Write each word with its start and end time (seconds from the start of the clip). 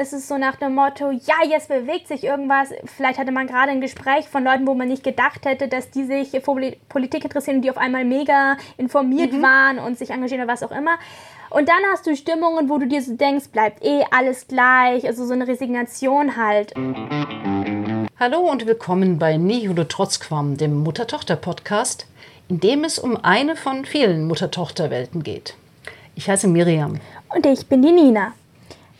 ist 0.00 0.12
es 0.12 0.28
so 0.28 0.38
nach 0.38 0.56
dem 0.56 0.74
Motto, 0.74 1.10
ja, 1.10 1.34
jetzt 1.48 1.68
bewegt 1.68 2.08
sich 2.08 2.24
irgendwas. 2.24 2.72
Vielleicht 2.84 3.18
hatte 3.18 3.32
man 3.32 3.46
gerade 3.46 3.72
ein 3.72 3.80
Gespräch 3.80 4.28
von 4.28 4.44
Leuten, 4.44 4.66
wo 4.66 4.74
man 4.74 4.88
nicht 4.88 5.02
gedacht 5.02 5.44
hätte, 5.44 5.68
dass 5.68 5.90
die 5.90 6.04
sich 6.04 6.30
für 6.30 6.40
Politik 6.40 7.24
interessieren 7.24 7.56
und 7.56 7.62
die 7.62 7.70
auf 7.70 7.78
einmal 7.78 8.04
mega 8.04 8.56
informiert 8.76 9.32
mhm. 9.32 9.42
waren 9.42 9.78
und 9.78 9.98
sich 9.98 10.10
engagieren 10.10 10.44
oder 10.44 10.52
was 10.52 10.62
auch 10.62 10.70
immer. 10.70 10.98
Und 11.50 11.68
dann 11.68 11.80
hast 11.92 12.06
du 12.06 12.14
Stimmungen, 12.14 12.68
wo 12.68 12.78
du 12.78 12.86
dir 12.86 13.02
so 13.02 13.16
denkst, 13.16 13.48
bleibt 13.48 13.84
eh 13.84 14.04
alles 14.10 14.46
gleich, 14.46 15.06
also 15.06 15.24
so 15.24 15.32
eine 15.32 15.48
Resignation 15.48 16.36
halt. 16.36 16.74
Hallo 18.20 18.40
und 18.50 18.66
willkommen 18.66 19.18
bei 19.18 19.38
oder 19.68 19.88
Trotzquam, 19.88 20.56
dem 20.56 20.82
Mutter-Tochter-Podcast, 20.82 22.06
in 22.48 22.60
dem 22.60 22.84
es 22.84 22.98
um 22.98 23.16
eine 23.16 23.56
von 23.56 23.84
vielen 23.84 24.26
Mutter-Tochter-Welten 24.26 25.22
geht. 25.22 25.54
Ich 26.14 26.28
heiße 26.28 26.48
Miriam. 26.48 27.00
Und 27.34 27.46
ich 27.46 27.66
bin 27.66 27.82
die 27.82 27.92
Nina. 27.92 28.34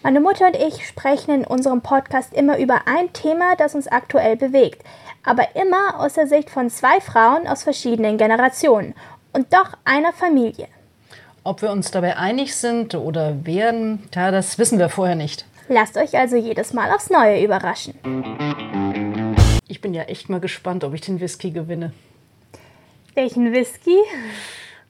Meine 0.04 0.20
Mutter 0.20 0.46
und 0.46 0.54
ich 0.54 0.86
sprechen 0.86 1.34
in 1.34 1.44
unserem 1.44 1.82
Podcast 1.82 2.32
immer 2.32 2.56
über 2.58 2.82
ein 2.86 3.12
Thema, 3.12 3.56
das 3.56 3.74
uns 3.74 3.88
aktuell 3.88 4.36
bewegt, 4.36 4.84
aber 5.24 5.56
immer 5.56 5.98
aus 5.98 6.14
der 6.14 6.28
Sicht 6.28 6.50
von 6.50 6.70
zwei 6.70 7.00
Frauen 7.00 7.48
aus 7.48 7.64
verschiedenen 7.64 8.16
Generationen 8.16 8.94
und 9.32 9.52
doch 9.52 9.76
einer 9.84 10.12
Familie. 10.12 10.68
Ob 11.42 11.62
wir 11.62 11.72
uns 11.72 11.90
dabei 11.90 12.16
einig 12.16 12.54
sind 12.54 12.94
oder 12.94 13.44
werden, 13.44 14.08
ja, 14.14 14.30
das 14.30 14.56
wissen 14.58 14.78
wir 14.78 14.88
vorher 14.88 15.16
nicht. 15.16 15.46
Lasst 15.68 15.96
euch 15.96 16.16
also 16.16 16.36
jedes 16.36 16.72
Mal 16.72 16.92
aufs 16.92 17.10
Neue 17.10 17.42
überraschen. 17.42 17.94
Ich 19.66 19.80
bin 19.80 19.94
ja 19.94 20.04
echt 20.04 20.28
mal 20.28 20.40
gespannt, 20.40 20.84
ob 20.84 20.94
ich 20.94 21.00
den 21.00 21.18
Whisky 21.18 21.50
gewinne. 21.50 21.92
Welchen 23.14 23.52
Whisky? 23.52 23.98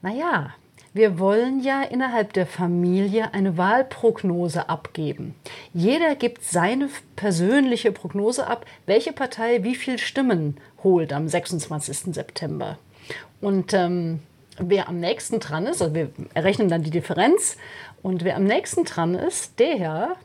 Naja, 0.03 0.53
wir 0.93 1.19
wollen 1.19 1.61
ja 1.61 1.83
innerhalb 1.83 2.33
der 2.33 2.45
Familie 2.45 3.33
eine 3.33 3.57
Wahlprognose 3.57 4.69
abgeben. 4.69 5.35
Jeder 5.73 6.15
gibt 6.15 6.43
seine 6.43 6.89
persönliche 7.15 7.91
Prognose 7.91 8.47
ab, 8.47 8.65
welche 8.85 9.13
Partei 9.13 9.63
wie 9.63 9.75
viele 9.75 9.99
Stimmen 9.99 10.57
holt 10.83 11.13
am 11.13 11.27
26. 11.27 12.13
September. 12.13 12.77
Und 13.41 13.73
ähm, 13.73 14.19
wer 14.57 14.87
am 14.89 14.99
nächsten 14.99 15.39
dran 15.39 15.65
ist, 15.65 15.81
also 15.81 15.93
wir 15.93 16.09
errechnen 16.33 16.69
dann 16.69 16.83
die 16.83 16.91
Differenz, 16.91 17.57
und 18.01 18.23
wer 18.23 18.37
am 18.37 18.45
nächsten 18.45 18.85
dran 18.85 19.13
ist, 19.13 19.59
der 19.59 20.15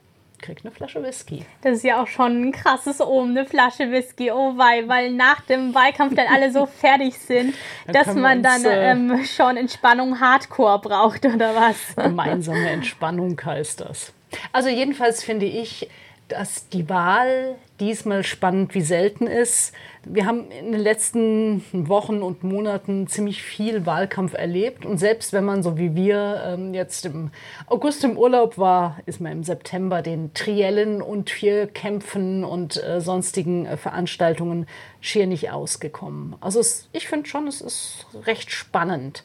kriegt 0.44 0.64
eine 0.64 0.74
Flasche 0.74 1.02
Whisky. 1.02 1.46
Das 1.62 1.78
ist 1.78 1.84
ja 1.84 2.02
auch 2.02 2.06
schon 2.06 2.42
ein 2.42 2.52
krasses 2.52 3.00
Ohm, 3.00 3.30
eine 3.30 3.46
Flasche 3.46 3.90
Whisky. 3.90 4.30
Oh 4.30 4.58
wei, 4.58 4.86
weil 4.86 5.10
nach 5.10 5.40
dem 5.40 5.74
Wahlkampf 5.74 6.14
dann 6.14 6.26
alle 6.32 6.52
so 6.52 6.66
fertig 6.80 7.18
sind, 7.18 7.54
dass 7.86 8.14
man 8.14 8.42
dann 8.42 8.56
uns, 8.56 8.64
äh, 8.66 8.90
ähm, 8.90 9.24
schon 9.24 9.56
Entspannung 9.56 10.20
Hardcore 10.20 10.80
braucht 10.80 11.24
oder 11.24 11.54
was. 11.54 11.96
Gemeinsame 11.96 12.68
Entspannung 12.68 13.40
heißt 13.42 13.80
das. 13.80 14.12
Also 14.52 14.68
jedenfalls 14.68 15.24
finde 15.24 15.46
ich, 15.46 15.88
dass 16.34 16.68
die 16.68 16.88
Wahl 16.88 17.54
diesmal 17.78 18.24
spannend 18.24 18.74
wie 18.74 18.80
selten 18.80 19.28
ist. 19.28 19.72
Wir 20.04 20.26
haben 20.26 20.50
in 20.50 20.72
den 20.72 20.80
letzten 20.80 21.64
Wochen 21.72 22.22
und 22.22 22.42
Monaten 22.42 23.06
ziemlich 23.06 23.42
viel 23.42 23.86
Wahlkampf 23.86 24.34
erlebt. 24.34 24.84
Und 24.84 24.98
selbst 24.98 25.32
wenn 25.32 25.44
man, 25.44 25.62
so 25.62 25.78
wie 25.78 25.94
wir, 25.94 26.42
ähm, 26.44 26.74
jetzt 26.74 27.06
im 27.06 27.30
August 27.66 28.02
im 28.02 28.18
Urlaub 28.18 28.58
war, 28.58 28.98
ist 29.06 29.20
man 29.20 29.30
im 29.30 29.44
September 29.44 30.02
den 30.02 30.34
Triellen 30.34 31.02
und 31.02 31.30
Vierkämpfen 31.30 32.44
und 32.44 32.82
äh, 32.82 33.00
sonstigen 33.00 33.66
äh, 33.66 33.76
Veranstaltungen 33.76 34.66
schier 35.00 35.28
nicht 35.28 35.52
ausgekommen. 35.52 36.34
Also 36.40 36.58
es, 36.58 36.88
ich 36.92 37.06
finde 37.06 37.28
schon, 37.28 37.46
es 37.46 37.60
ist 37.60 38.06
recht 38.26 38.50
spannend. 38.50 39.22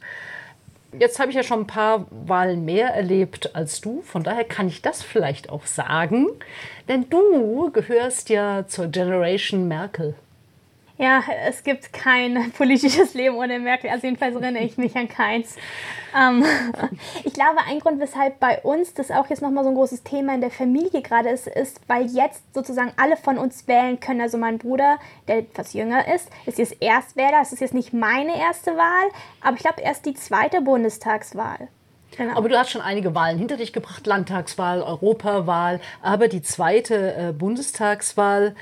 Jetzt 0.97 1.19
habe 1.19 1.29
ich 1.29 1.35
ja 1.35 1.43
schon 1.43 1.61
ein 1.61 1.67
paar 1.67 2.07
Wahlen 2.09 2.65
mehr 2.65 2.89
erlebt 2.89 3.55
als 3.55 3.79
du, 3.79 4.01
von 4.01 4.23
daher 4.23 4.43
kann 4.43 4.67
ich 4.67 4.81
das 4.81 5.03
vielleicht 5.03 5.49
auch 5.49 5.67
sagen, 5.67 6.27
denn 6.89 7.09
du 7.09 7.71
gehörst 7.71 8.29
ja 8.29 8.67
zur 8.67 8.87
Generation 8.87 9.67
Merkel. 9.67 10.15
Ja, 10.99 11.23
es 11.47 11.63
gibt 11.63 11.93
kein 11.93 12.51
politisches 12.57 13.13
Leben 13.13 13.37
ohne 13.37 13.57
Merkel. 13.57 13.89
Also 13.89 14.05
jedenfalls 14.05 14.35
erinnere 14.35 14.63
ich 14.63 14.77
mich 14.77 14.97
an 14.97 15.07
keins. 15.07 15.55
Ähm, 16.13 16.43
ich 17.23 17.31
glaube, 17.31 17.59
ein 17.69 17.79
Grund, 17.79 18.01
weshalb 18.01 18.41
bei 18.41 18.59
uns 18.59 18.93
das 18.93 19.09
auch 19.09 19.29
jetzt 19.29 19.41
nochmal 19.41 19.63
so 19.63 19.69
ein 19.69 19.75
großes 19.75 20.03
Thema 20.03 20.35
in 20.35 20.41
der 20.41 20.51
Familie 20.51 21.01
gerade 21.01 21.29
ist, 21.29 21.47
ist, 21.47 21.79
weil 21.87 22.07
jetzt 22.07 22.43
sozusagen 22.53 22.91
alle 22.97 23.15
von 23.15 23.37
uns 23.37 23.65
wählen 23.69 24.01
können. 24.01 24.19
Also 24.19 24.37
mein 24.37 24.57
Bruder, 24.57 24.99
der 25.29 25.37
etwas 25.37 25.71
jünger 25.71 26.13
ist, 26.13 26.29
ist 26.45 26.57
jetzt 26.57 26.81
Erstwähler. 26.81 27.39
Es 27.41 27.53
ist 27.53 27.61
jetzt 27.61 27.73
nicht 27.73 27.93
meine 27.93 28.37
erste 28.37 28.75
Wahl, 28.75 29.09
aber 29.39 29.55
ich 29.55 29.61
glaube 29.61 29.79
erst 29.81 30.05
die 30.05 30.15
zweite 30.15 30.59
Bundestagswahl. 30.59 31.69
Genau. 32.19 32.35
Aber 32.35 32.49
du 32.49 32.59
hast 32.59 32.69
schon 32.69 32.81
einige 32.81 33.15
Wahlen 33.15 33.39
hinter 33.39 33.55
dich 33.55 33.71
gebracht, 33.71 34.05
Landtagswahl, 34.05 34.83
Europawahl, 34.83 35.79
aber 36.01 36.27
die 36.27 36.41
zweite 36.41 37.15
äh, 37.15 37.31
Bundestagswahl 37.31 38.55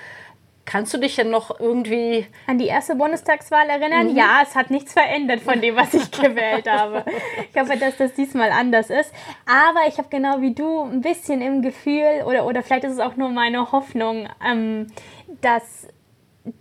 Kannst 0.68 0.94
du 0.94 0.98
dich 0.98 1.16
denn 1.16 1.30
noch 1.30 1.62
irgendwie 1.62 2.28
an 2.46 2.58
die 2.58 2.68
erste 2.68 2.96
Bundestagswahl 2.96 3.70
erinnern? 3.70 4.12
Mhm. 4.12 4.18
Ja, 4.18 4.42
es 4.44 4.54
hat 4.54 4.70
nichts 4.70 4.92
verändert 4.92 5.40
von 5.40 5.62
dem, 5.62 5.78
was 5.78 5.94
ich 5.94 6.12
gewählt 6.22 6.70
habe. 6.70 7.06
Ich 7.54 7.60
hoffe, 7.60 7.78
dass 7.78 7.96
das 7.96 8.14
diesmal 8.16 8.52
anders 8.52 8.90
ist. 8.90 9.14
Aber 9.46 9.88
ich 9.88 9.98
habe 9.98 10.10
genau 10.10 10.42
wie 10.42 10.54
du 10.54 10.82
ein 10.82 11.00
bisschen 11.00 11.42
im 11.42 11.62
Gefühl, 11.62 12.24
oder, 12.26 12.46
oder 12.46 12.64
vielleicht 12.64 12.84
ist 12.84 12.92
es 12.92 13.00
auch 13.00 13.16
nur 13.16 13.30
meine 13.30 13.72
Hoffnung, 13.72 14.28
ähm, 14.46 14.88
dass 15.40 15.88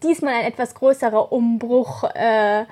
diesmal 0.04 0.34
ein 0.34 0.44
etwas 0.44 0.76
größerer 0.76 1.32
Umbruch 1.32 2.04
äh, 2.14 2.64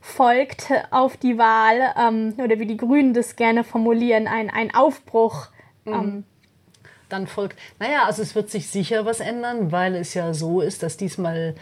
folgt 0.00 0.70
auf 0.90 1.16
die 1.16 1.38
Wahl, 1.38 1.94
ähm, 1.98 2.34
oder 2.38 2.58
wie 2.58 2.66
die 2.66 2.76
Grünen 2.76 3.14
das 3.14 3.36
gerne 3.36 3.64
formulieren, 3.64 4.26
ein, 4.26 4.50
ein 4.50 4.74
Aufbruch. 4.74 5.48
Mhm. 5.84 5.92
Ähm, 5.92 6.24
dann 7.08 7.26
folgt, 7.26 7.58
naja, 7.78 8.04
also 8.04 8.22
es 8.22 8.34
wird 8.34 8.50
sich 8.50 8.68
sicher 8.68 9.06
was 9.06 9.20
ändern, 9.20 9.72
weil 9.72 9.94
es 9.94 10.14
ja 10.14 10.34
so 10.34 10.60
ist, 10.60 10.82
dass 10.82 10.96
diesmal 10.96 11.54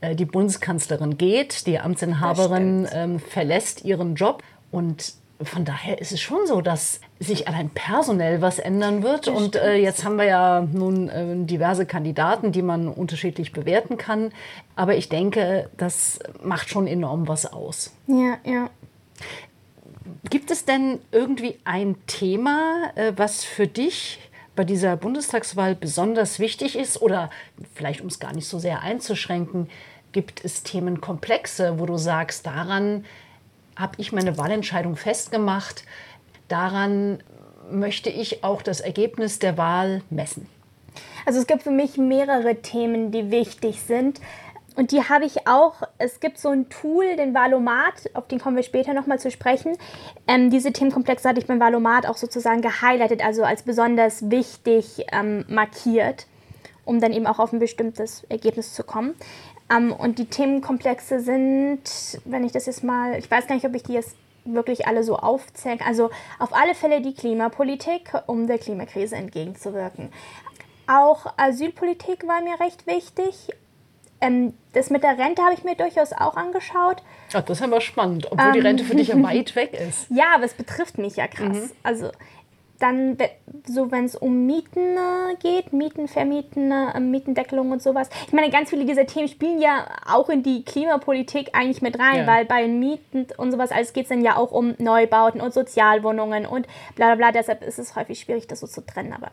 äh, 0.00 0.14
die 0.14 0.24
Bundeskanzlerin 0.24 1.18
geht, 1.18 1.66
die 1.66 1.80
Amtsinhaberin 1.80 2.88
ähm, 2.92 3.18
verlässt 3.18 3.84
ihren 3.84 4.14
Job 4.14 4.42
und 4.70 5.14
von 5.42 5.64
daher 5.64 6.00
ist 6.00 6.12
es 6.12 6.20
schon 6.20 6.46
so, 6.46 6.60
dass 6.60 7.00
sich 7.18 7.48
allein 7.48 7.70
personell 7.70 8.40
was 8.40 8.58
ändern 8.58 9.02
wird. 9.02 9.26
Das 9.26 9.34
und 9.34 9.56
äh, 9.56 9.74
jetzt 9.76 10.04
haben 10.04 10.16
wir 10.16 10.26
ja 10.26 10.66
nun 10.72 11.08
äh, 11.08 11.44
diverse 11.44 11.86
Kandidaten, 11.86 12.52
die 12.52 12.62
man 12.62 12.88
unterschiedlich 12.88 13.52
bewerten 13.52 13.96
kann. 13.96 14.32
Aber 14.76 14.96
ich 14.96 15.08
denke, 15.08 15.70
das 15.76 16.20
macht 16.42 16.68
schon 16.68 16.86
enorm 16.86 17.26
was 17.26 17.52
aus. 17.52 17.92
Ja, 18.06 18.38
ja. 18.44 18.70
Gibt 20.30 20.50
es 20.50 20.64
denn 20.64 21.00
irgendwie 21.10 21.58
ein 21.64 21.96
Thema, 22.06 22.92
äh, 22.94 23.12
was 23.16 23.44
für 23.44 23.66
dich 23.66 24.20
bei 24.56 24.64
dieser 24.64 24.96
Bundestagswahl 24.96 25.74
besonders 25.74 26.38
wichtig 26.38 26.76
ist 26.76 27.02
oder 27.02 27.30
vielleicht 27.74 28.00
um 28.00 28.06
es 28.06 28.20
gar 28.20 28.32
nicht 28.32 28.46
so 28.46 28.58
sehr 28.60 28.82
einzuschränken, 28.82 29.68
gibt 30.12 30.44
es 30.44 30.62
Themenkomplexe, 30.62 31.80
wo 31.80 31.86
du 31.86 31.96
sagst, 31.96 32.46
daran 32.46 33.04
habe 33.76 33.94
ich 33.98 34.12
meine 34.12 34.38
Wahlentscheidung 34.38 34.96
festgemacht, 34.96 35.84
daran 36.48 37.22
möchte 37.70 38.10
ich 38.10 38.44
auch 38.44 38.62
das 38.62 38.80
Ergebnis 38.80 39.38
der 39.38 39.56
Wahl 39.56 40.02
messen? 40.10 40.48
Also 41.26 41.40
es 41.40 41.46
gibt 41.46 41.62
für 41.62 41.70
mich 41.70 41.96
mehrere 41.96 42.56
Themen, 42.56 43.10
die 43.10 43.30
wichtig 43.30 43.80
sind. 43.80 44.20
Und 44.76 44.90
die 44.90 45.04
habe 45.04 45.24
ich 45.24 45.46
auch, 45.46 45.82
es 45.98 46.18
gibt 46.18 46.38
so 46.38 46.48
ein 46.48 46.68
Tool, 46.68 47.16
den 47.16 47.32
Valomat, 47.32 48.10
auf 48.14 48.26
den 48.26 48.40
kommen 48.40 48.56
wir 48.56 48.64
später 48.64 48.92
nochmal 48.92 49.20
zu 49.20 49.30
sprechen. 49.30 49.76
Ähm, 50.26 50.50
diese 50.50 50.72
Themenkomplexe 50.72 51.28
hatte 51.28 51.38
ich 51.38 51.46
beim 51.46 51.60
Valomat 51.60 52.06
auch 52.06 52.16
sozusagen 52.16 52.60
gehighlightet, 52.60 53.24
also 53.24 53.44
als 53.44 53.62
besonders 53.62 54.30
wichtig 54.30 55.06
ähm, 55.12 55.44
markiert, 55.48 56.26
um 56.84 57.00
dann 57.00 57.12
eben 57.12 57.28
auch 57.28 57.38
auf 57.38 57.52
ein 57.52 57.60
bestimmtes 57.60 58.24
Ergebnis 58.28 58.74
zu 58.74 58.82
kommen. 58.82 59.14
Ähm, 59.70 59.92
und 59.92 60.18
die 60.18 60.26
Themenkomplexe 60.26 61.20
sind, 61.20 61.80
wenn 62.24 62.44
ich 62.44 62.52
das 62.52 62.66
jetzt 62.66 62.84
mal, 62.84 63.18
ich 63.18 63.30
weiß 63.30 63.46
gar 63.46 63.54
nicht, 63.54 63.66
ob 63.66 63.74
ich 63.74 63.82
die 63.82 63.94
jetzt 63.94 64.16
wirklich 64.44 64.86
alle 64.86 65.02
so 65.02 65.16
aufzählen. 65.16 65.80
Also 65.84 66.10
auf 66.38 66.54
alle 66.54 66.74
Fälle 66.74 67.00
die 67.00 67.14
Klimapolitik, 67.14 68.12
um 68.26 68.46
der 68.46 68.58
Klimakrise 68.58 69.16
entgegenzuwirken. 69.16 70.12
Auch 70.86 71.32
Asylpolitik 71.38 72.26
war 72.26 72.42
mir 72.42 72.60
recht 72.60 72.86
wichtig 72.86 73.48
ähm, 74.24 74.54
das 74.72 74.90
mit 74.90 75.02
der 75.02 75.18
Rente 75.18 75.42
habe 75.42 75.54
ich 75.54 75.64
mir 75.64 75.74
durchaus 75.74 76.12
auch 76.12 76.36
angeschaut. 76.36 77.02
Ach, 77.32 77.42
das 77.42 77.58
ist 77.58 77.62
aber 77.62 77.80
spannend, 77.80 78.26
obwohl 78.30 78.46
ähm, 78.46 78.52
die 78.54 78.60
Rente 78.60 78.84
für 78.84 78.94
dich 78.94 79.08
ja 79.08 79.22
weit 79.22 79.54
weg 79.54 79.74
ist. 79.74 80.06
Ja, 80.10 80.34
aber 80.34 80.44
es 80.44 80.54
betrifft 80.54 80.98
mich 80.98 81.16
ja 81.16 81.26
krass. 81.26 81.56
Mhm. 81.56 81.70
Also 81.82 82.10
dann, 82.78 83.16
so 83.66 83.90
wenn 83.90 84.04
es 84.04 84.16
um 84.16 84.46
Mieten 84.46 84.96
äh, 84.96 85.36
geht, 85.40 85.72
Mieten, 85.72 86.08
Vermieten, 86.08 86.70
äh, 86.70 86.98
Mietendeckelung 87.00 87.70
und 87.70 87.82
sowas. 87.82 88.08
Ich 88.26 88.32
meine, 88.32 88.50
ganz 88.50 88.70
viele 88.70 88.84
dieser 88.84 89.06
Themen 89.06 89.28
spielen 89.28 89.60
ja 89.60 89.86
auch 90.06 90.28
in 90.28 90.42
die 90.42 90.64
Klimapolitik 90.64 91.50
eigentlich 91.52 91.82
mit 91.82 91.98
rein, 91.98 92.18
ja. 92.18 92.26
weil 92.26 92.44
bei 92.44 92.66
Mieten 92.66 93.26
und 93.36 93.52
sowas 93.52 93.70
alles 93.70 93.92
geht 93.92 94.04
es 94.04 94.08
dann 94.08 94.24
ja 94.24 94.36
auch 94.36 94.50
um 94.50 94.74
Neubauten 94.78 95.40
und 95.40 95.54
Sozialwohnungen 95.54 96.46
und 96.46 96.66
bla 96.96 97.06
bla 97.06 97.14
bla. 97.14 97.32
Deshalb 97.32 97.62
ist 97.62 97.78
es 97.78 97.96
häufig 97.96 98.20
schwierig, 98.20 98.46
das 98.48 98.60
so 98.60 98.66
zu 98.66 98.84
trennen. 98.84 99.12
Aber 99.12 99.30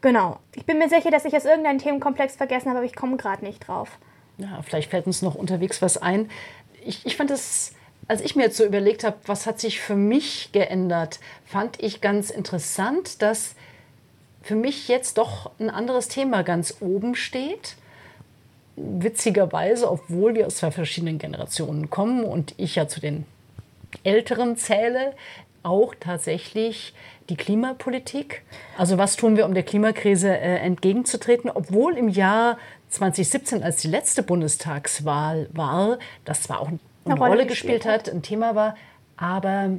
genau. 0.00 0.38
Ich 0.54 0.64
bin 0.64 0.78
mir 0.78 0.88
sicher, 0.88 1.10
dass 1.10 1.24
ich 1.24 1.32
jetzt 1.32 1.46
irgendeinen 1.46 1.78
Themenkomplex 1.78 2.36
vergessen 2.36 2.68
habe, 2.68 2.78
aber 2.78 2.86
ich 2.86 2.96
komme 2.96 3.16
gerade 3.16 3.44
nicht 3.44 3.68
drauf 3.68 3.98
ja, 4.40 4.62
vielleicht 4.62 4.90
fällt 4.90 5.06
uns 5.06 5.22
noch 5.22 5.34
unterwegs 5.34 5.82
was 5.82 5.98
ein. 5.98 6.30
Ich, 6.84 7.04
ich 7.04 7.16
fand 7.16 7.30
es, 7.30 7.74
als 8.10 8.22
ich 8.22 8.34
mir 8.34 8.42
jetzt 8.42 8.56
so 8.56 8.64
überlegt 8.64 9.04
habe, 9.04 9.18
was 9.26 9.46
hat 9.46 9.60
sich 9.60 9.80
für 9.80 9.94
mich 9.94 10.50
geändert, 10.50 11.20
fand 11.44 11.80
ich 11.80 12.00
ganz 12.00 12.30
interessant, 12.30 13.22
dass 13.22 13.54
für 14.42 14.56
mich 14.56 14.88
jetzt 14.88 15.16
doch 15.16 15.52
ein 15.60 15.70
anderes 15.70 16.08
Thema 16.08 16.42
ganz 16.42 16.78
oben 16.80 17.14
steht. 17.14 17.76
Witzigerweise, 18.74 19.88
obwohl 19.88 20.34
wir 20.34 20.48
aus 20.48 20.56
zwei 20.56 20.72
verschiedenen 20.72 21.18
Generationen 21.18 21.88
kommen 21.88 22.24
und 22.24 22.52
ich 22.56 22.74
ja 22.74 22.88
zu 22.88 22.98
den 22.98 23.26
Älteren 24.02 24.56
zähle, 24.56 25.14
auch 25.62 25.94
tatsächlich 25.94 26.94
die 27.28 27.36
Klimapolitik. 27.36 28.42
Also 28.76 28.98
was 28.98 29.14
tun 29.14 29.36
wir, 29.36 29.46
um 29.46 29.54
der 29.54 29.62
Klimakrise 29.62 30.36
äh, 30.36 30.56
entgegenzutreten, 30.56 31.48
obwohl 31.48 31.96
im 31.96 32.08
Jahr 32.08 32.58
2017, 32.88 33.62
als 33.62 33.76
die 33.76 33.88
letzte 33.88 34.24
Bundestagswahl 34.24 35.48
war, 35.52 36.00
das 36.24 36.42
zwar 36.42 36.58
auch 36.58 36.70
eine, 37.04 37.14
eine 37.14 37.20
Rolle, 37.20 37.32
Rolle 37.32 37.46
gespielt 37.46 37.84
hat, 37.84 38.08
ein 38.08 38.22
Thema 38.22 38.54
war, 38.54 38.76
aber 39.16 39.70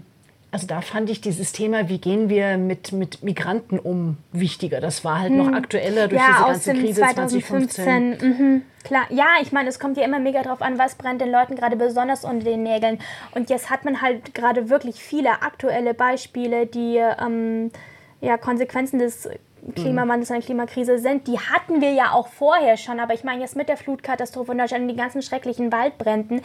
also 0.51 0.67
da 0.67 0.81
fand 0.81 1.09
ich 1.09 1.21
dieses 1.21 1.53
Thema, 1.53 1.87
wie 1.87 1.97
gehen 1.97 2.27
wir 2.27 2.57
mit, 2.57 2.91
mit 2.91 3.23
Migranten 3.23 3.79
um, 3.79 4.17
wichtiger. 4.33 4.81
Das 4.81 5.05
war 5.05 5.19
halt 5.19 5.31
hm. 5.31 5.37
noch 5.37 5.53
aktueller 5.53 6.09
durch 6.09 6.21
ja, 6.21 6.51
diese 6.51 6.73
ganze 6.73 6.73
Krise 6.73 7.01
2015. 7.01 7.83
2015. 7.85 8.29
Mhm. 8.29 8.61
Klar, 8.83 9.03
ja, 9.11 9.27
ich 9.41 9.53
meine, 9.53 9.69
es 9.69 9.79
kommt 9.79 9.95
ja 9.95 10.03
immer 10.03 10.19
mega 10.19 10.43
drauf 10.43 10.61
an, 10.61 10.77
was 10.77 10.95
brennt 10.95 11.21
den 11.21 11.31
Leuten 11.31 11.55
gerade 11.55 11.77
besonders 11.77 12.25
unter 12.25 12.43
den 12.43 12.63
Nägeln. 12.63 12.99
Und 13.33 13.49
jetzt 13.49 13.69
hat 13.69 13.85
man 13.85 14.01
halt 14.01 14.33
gerade 14.33 14.69
wirklich 14.69 14.95
viele 15.01 15.41
aktuelle 15.41 15.93
Beispiele, 15.93 16.65
die 16.65 16.97
ähm, 16.97 17.71
ja, 18.19 18.37
Konsequenzen 18.37 18.99
des 18.99 19.29
Klimawandels, 19.75 20.31
eine 20.31 20.41
Klimakrise 20.41 20.97
sind, 20.97 21.27
die 21.27 21.37
hatten 21.37 21.81
wir 21.81 21.91
ja 21.91 22.13
auch 22.13 22.27
vorher 22.27 22.77
schon. 22.77 22.99
Aber 22.99 23.13
ich 23.13 23.23
meine, 23.23 23.41
jetzt 23.41 23.55
mit 23.55 23.69
der 23.69 23.77
Flutkatastrophe 23.77 24.51
und 24.51 24.59
die 24.59 24.95
ganzen 24.95 25.21
schrecklichen 25.21 25.71
Waldbränden 25.71 26.41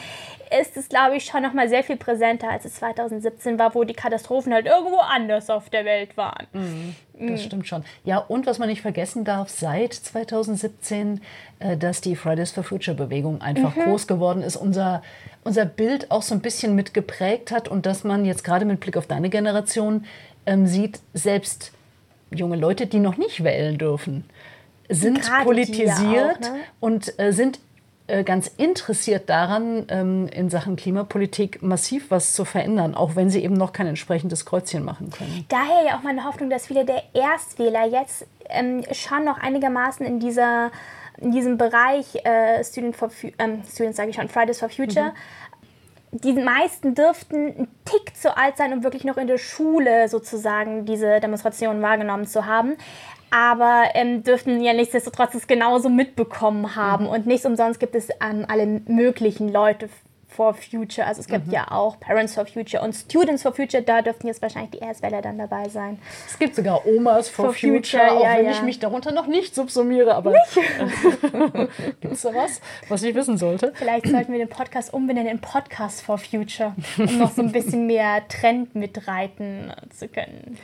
ist 0.60 0.76
es, 0.76 0.88
glaube 0.88 1.16
ich, 1.16 1.24
schon 1.24 1.42
noch 1.42 1.54
mal 1.54 1.68
sehr 1.68 1.82
viel 1.82 1.96
präsenter, 1.96 2.50
als 2.50 2.66
es 2.66 2.74
2017 2.74 3.58
war, 3.58 3.74
wo 3.74 3.84
die 3.84 3.94
Katastrophen 3.94 4.52
halt 4.52 4.66
irgendwo 4.66 4.98
anders 4.98 5.48
auf 5.48 5.70
der 5.70 5.84
Welt 5.86 6.16
waren. 6.16 6.46
Mhm, 6.52 6.94
das 7.14 7.40
mhm. 7.40 7.44
stimmt 7.44 7.66
schon. 7.66 7.84
Ja, 8.04 8.18
und 8.18 8.46
was 8.46 8.58
man 8.58 8.68
nicht 8.68 8.82
vergessen 8.82 9.24
darf, 9.24 9.48
seit 9.48 9.94
2017, 9.94 11.22
äh, 11.58 11.76
dass 11.76 12.02
die 12.02 12.16
Fridays 12.16 12.52
for 12.52 12.64
Future 12.64 12.96
Bewegung 12.96 13.40
einfach 13.40 13.74
mhm. 13.74 13.84
groß 13.84 14.06
geworden 14.06 14.42
ist, 14.42 14.56
unser, 14.56 15.02
unser 15.42 15.64
Bild 15.64 16.10
auch 16.10 16.22
so 16.22 16.34
ein 16.34 16.40
bisschen 16.40 16.74
mitgeprägt 16.74 17.50
hat 17.50 17.68
und 17.68 17.86
dass 17.86 18.04
man 18.04 18.26
jetzt 18.26 18.44
gerade 18.44 18.66
mit 18.66 18.80
Blick 18.80 18.98
auf 18.98 19.06
deine 19.06 19.30
Generation 19.30 20.04
ähm, 20.44 20.66
sieht, 20.66 21.00
selbst 21.14 21.72
junge 22.30 22.56
Leute, 22.56 22.86
die 22.86 22.98
noch 22.98 23.16
nicht 23.16 23.44
wählen 23.44 23.78
dürfen, 23.78 24.24
sind 24.88 25.22
Gerade 25.22 25.44
politisiert 25.44 26.36
auch, 26.36 26.52
ne? 26.52 26.60
und 26.80 27.18
äh, 27.18 27.32
sind 27.32 27.58
äh, 28.06 28.22
ganz 28.22 28.46
interessiert 28.56 29.28
daran, 29.28 29.86
ähm, 29.88 30.28
in 30.28 30.48
Sachen 30.48 30.76
Klimapolitik 30.76 31.62
massiv 31.62 32.10
was 32.10 32.34
zu 32.34 32.44
verändern, 32.44 32.94
auch 32.94 33.16
wenn 33.16 33.30
sie 33.30 33.42
eben 33.42 33.54
noch 33.54 33.72
kein 33.72 33.88
entsprechendes 33.88 34.44
Kreuzchen 34.44 34.84
machen 34.84 35.10
können. 35.10 35.44
Daher 35.48 35.84
ja 35.86 35.98
auch 35.98 36.02
meine 36.02 36.24
Hoffnung, 36.24 36.48
dass 36.48 36.66
viele 36.66 36.84
der 36.84 37.02
Erstwähler 37.14 37.84
jetzt 37.86 38.26
ähm, 38.48 38.84
schon 38.92 39.24
noch 39.24 39.38
einigermaßen 39.38 40.06
in 40.06 40.20
dieser 40.20 40.70
in 41.18 41.32
diesem 41.32 41.56
Bereich 41.56 42.14
äh, 42.26 42.62
Student 42.62 42.94
for 42.94 43.10
ähm, 43.38 43.62
Students 43.66 43.96
sage 43.96 44.10
ich 44.10 44.16
schon 44.16 44.28
Fridays 44.28 44.60
for 44.60 44.68
Future 44.68 45.06
mhm 45.06 45.45
die 46.12 46.32
meisten 46.32 46.94
dürften 46.94 47.46
ein 47.46 47.68
Tick 47.84 48.16
zu 48.16 48.36
alt 48.36 48.56
sein, 48.56 48.72
um 48.72 48.84
wirklich 48.84 49.04
noch 49.04 49.16
in 49.16 49.26
der 49.26 49.38
Schule 49.38 50.08
sozusagen 50.08 50.84
diese 50.86 51.20
Demonstrationen 51.20 51.82
wahrgenommen 51.82 52.26
zu 52.26 52.46
haben. 52.46 52.76
Aber 53.30 53.84
ähm, 53.94 54.22
dürften 54.22 54.60
ja 54.60 54.72
nichtsdestotrotz 54.72 55.34
es 55.34 55.46
genauso 55.46 55.88
mitbekommen 55.88 56.76
haben. 56.76 57.04
Mhm. 57.04 57.10
Und 57.10 57.26
nicht 57.26 57.44
umsonst 57.44 57.80
gibt 57.80 57.94
es 57.94 58.08
ähm, 58.20 58.46
alle 58.48 58.66
möglichen 58.86 59.52
Leute 59.52 59.88
for 60.28 60.54
Future. 60.54 61.06
Also 61.06 61.20
es 61.20 61.28
gibt 61.28 61.46
mhm. 61.46 61.52
ja 61.52 61.70
auch 61.70 61.98
Parents 62.00 62.34
for 62.34 62.46
Future 62.46 62.82
und 62.82 62.92
Students 62.94 63.42
for 63.42 63.52
Future. 63.52 63.82
Da 63.82 64.02
dürften 64.02 64.26
jetzt 64.26 64.42
wahrscheinlich 64.42 64.72
die 64.72 64.78
Erstwähler 64.78 65.22
dann 65.22 65.38
dabei 65.38 65.68
sein. 65.68 65.98
Es 66.26 66.38
gibt 66.38 66.54
sogar 66.54 66.86
Omas 66.86 67.28
for, 67.28 67.46
for 67.46 67.54
Future, 67.54 67.74
Future, 67.74 68.12
auch 68.12 68.24
ja, 68.24 68.38
wenn 68.38 68.46
ja. 68.46 68.50
ich 68.52 68.62
mich 68.62 68.78
darunter 68.78 69.12
noch 69.12 69.26
nicht 69.26 69.54
subsumiere. 69.54 70.14
Aber 70.14 70.32
gibt 72.00 72.14
es 72.14 72.22
da 72.22 72.34
was, 72.34 72.60
was 72.88 73.02
ich 73.02 73.14
wissen 73.14 73.38
sollte? 73.38 73.72
Vielleicht 73.74 74.08
sollten 74.08 74.32
wir 74.32 74.38
den 74.38 74.48
Podcast 74.48 74.92
umbenennen 74.92 75.32
in 75.32 75.40
Podcast 75.40 76.02
for 76.02 76.18
Future, 76.18 76.74
um 76.98 77.18
noch 77.18 77.32
so 77.32 77.42
ein 77.42 77.52
bisschen 77.52 77.86
mehr 77.86 78.26
Trend 78.28 78.74
mitreiten 78.74 79.72
zu 79.90 80.08
können. 80.08 80.58